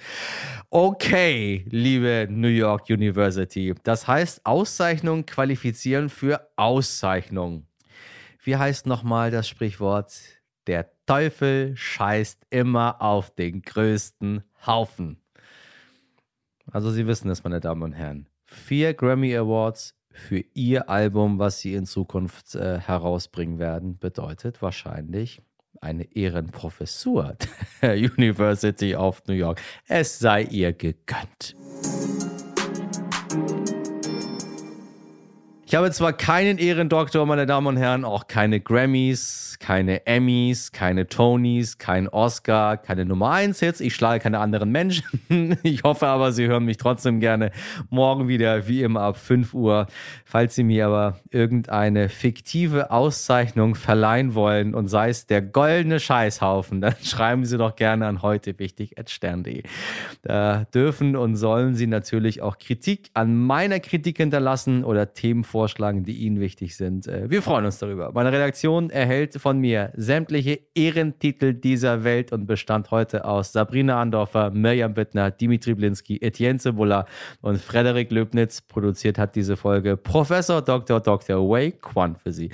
Okay, 0.70 1.64
liebe 1.68 2.26
New 2.30 2.48
York 2.48 2.88
University. 2.88 3.74
Das 3.82 4.08
heißt, 4.08 4.46
Auszeichnungen 4.46 5.26
qualifizieren 5.26 6.08
für 6.08 6.48
Auszeichnung. 6.56 7.66
Wie 8.42 8.56
heißt 8.56 8.86
nochmal 8.86 9.30
das 9.30 9.48
Sprichwort? 9.48 10.12
Der 10.66 10.90
Teufel 11.06 11.76
scheißt 11.76 12.46
immer 12.50 13.02
auf 13.02 13.34
den 13.34 13.62
größten 13.62 14.42
Haufen. 14.66 15.20
Also 16.70 16.90
Sie 16.90 17.06
wissen 17.06 17.30
es, 17.30 17.44
meine 17.44 17.60
Damen 17.60 17.82
und 17.82 17.92
Herren. 17.92 18.28
Vier 18.44 18.94
Grammy 18.94 19.36
Awards 19.36 19.94
für 20.10 20.44
Ihr 20.54 20.88
Album, 20.88 21.38
was 21.38 21.60
Sie 21.60 21.74
in 21.74 21.86
Zukunft 21.86 22.54
äh, 22.54 22.78
herausbringen 22.78 23.58
werden, 23.58 23.98
bedeutet 23.98 24.62
wahrscheinlich 24.62 25.42
eine 25.80 26.04
Ehrenprofessur 26.14 27.36
der 27.80 27.94
University 28.18 28.94
of 28.94 29.22
New 29.26 29.34
York. 29.34 29.60
Es 29.88 30.18
sei 30.18 30.42
ihr 30.42 30.72
gegönnt. 30.72 31.56
Ich 35.72 35.76
habe 35.76 35.90
zwar 35.90 36.12
keinen 36.12 36.58
Ehrendoktor, 36.58 37.24
meine 37.24 37.46
Damen 37.46 37.66
und 37.66 37.76
Herren, 37.78 38.04
auch 38.04 38.26
keine 38.26 38.60
Grammys, 38.60 39.56
keine 39.58 40.06
Emmys, 40.06 40.70
keine 40.70 41.08
Tonys, 41.08 41.78
kein 41.78 42.08
Oscar, 42.08 42.76
keine 42.76 43.06
Nummer 43.06 43.30
1 43.30 43.58
Hits. 43.60 43.80
Ich 43.80 43.94
schlage 43.94 44.22
keine 44.22 44.40
anderen 44.40 44.70
Menschen. 44.70 45.04
Ich 45.62 45.82
hoffe 45.82 46.08
aber, 46.08 46.32
Sie 46.32 46.46
hören 46.46 46.66
mich 46.66 46.76
trotzdem 46.76 47.20
gerne 47.20 47.52
morgen 47.88 48.28
wieder, 48.28 48.68
wie 48.68 48.82
immer 48.82 49.00
ab 49.00 49.16
5 49.16 49.54
Uhr. 49.54 49.86
Falls 50.26 50.54
Sie 50.54 50.62
mir 50.62 50.86
aber 50.86 51.20
irgendeine 51.30 52.10
fiktive 52.10 52.90
Auszeichnung 52.90 53.74
verleihen 53.74 54.34
wollen 54.34 54.74
und 54.74 54.88
sei 54.88 55.08
es 55.08 55.26
der 55.26 55.40
goldene 55.40 56.00
Scheißhaufen, 56.00 56.80
dann 56.82 56.96
schreiben 57.02 57.46
Sie 57.46 57.56
doch 57.56 57.76
gerne 57.76 58.06
an 58.06 58.20
heute. 58.20 58.54
Da 60.22 60.66
dürfen 60.74 61.16
und 61.16 61.36
sollen 61.36 61.74
Sie 61.74 61.86
natürlich 61.86 62.42
auch 62.42 62.58
Kritik 62.58 63.10
an 63.14 63.36
meiner 63.36 63.80
Kritik 63.80 64.18
hinterlassen 64.18 64.84
oder 64.84 65.14
Themen 65.14 65.44
vor 65.44 65.61
vorschlagen, 65.62 66.02
die 66.02 66.16
Ihnen 66.16 66.40
wichtig 66.40 66.76
sind. 66.76 67.06
Äh, 67.06 67.30
wir 67.30 67.40
freuen 67.40 67.64
uns 67.64 67.78
darüber. 67.78 68.10
Meine 68.12 68.32
Redaktion 68.32 68.90
erhält 68.90 69.34
von 69.34 69.60
mir 69.60 69.92
sämtliche 69.94 70.58
Ehrentitel 70.74 71.54
dieser 71.54 72.02
Welt 72.02 72.32
und 72.32 72.46
bestand 72.46 72.90
heute 72.90 73.24
aus 73.24 73.52
Sabrina 73.52 74.00
Andorfer, 74.00 74.50
Mirjam 74.50 74.92
Bittner, 74.92 75.30
Dimitri 75.30 75.74
Blinski, 75.74 76.18
Etienne 76.20 76.58
Cebula 76.58 77.06
und 77.42 77.58
Frederik 77.58 78.10
Löbnitz. 78.10 78.60
Produziert 78.60 79.18
hat 79.18 79.36
diese 79.36 79.56
Folge 79.56 79.96
Professor 79.96 80.62
Dr. 80.62 80.98
Dr. 80.98 81.48
Wei 81.48 81.70
Kwan 81.70 82.16
für 82.16 82.32
Sie. 82.32 82.50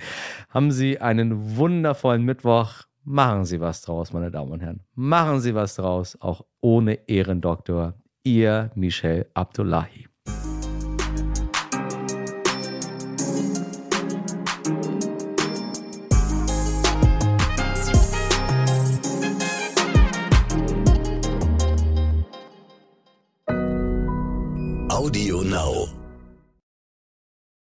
Haben 0.50 0.70
Sie 0.70 1.00
einen 1.00 1.56
wundervollen 1.56 2.24
Mittwoch. 2.24 2.82
Machen 3.04 3.46
Sie 3.46 3.58
was 3.58 3.80
draus, 3.80 4.12
meine 4.12 4.30
Damen 4.30 4.52
und 4.52 4.60
Herren. 4.60 4.80
Machen 4.94 5.40
Sie 5.40 5.54
was 5.54 5.76
draus, 5.76 6.18
auch 6.20 6.44
ohne 6.60 7.08
Ehrendoktor. 7.08 7.94
Ihr 8.22 8.70
Michel 8.74 9.30
Abdullahi. 9.32 10.08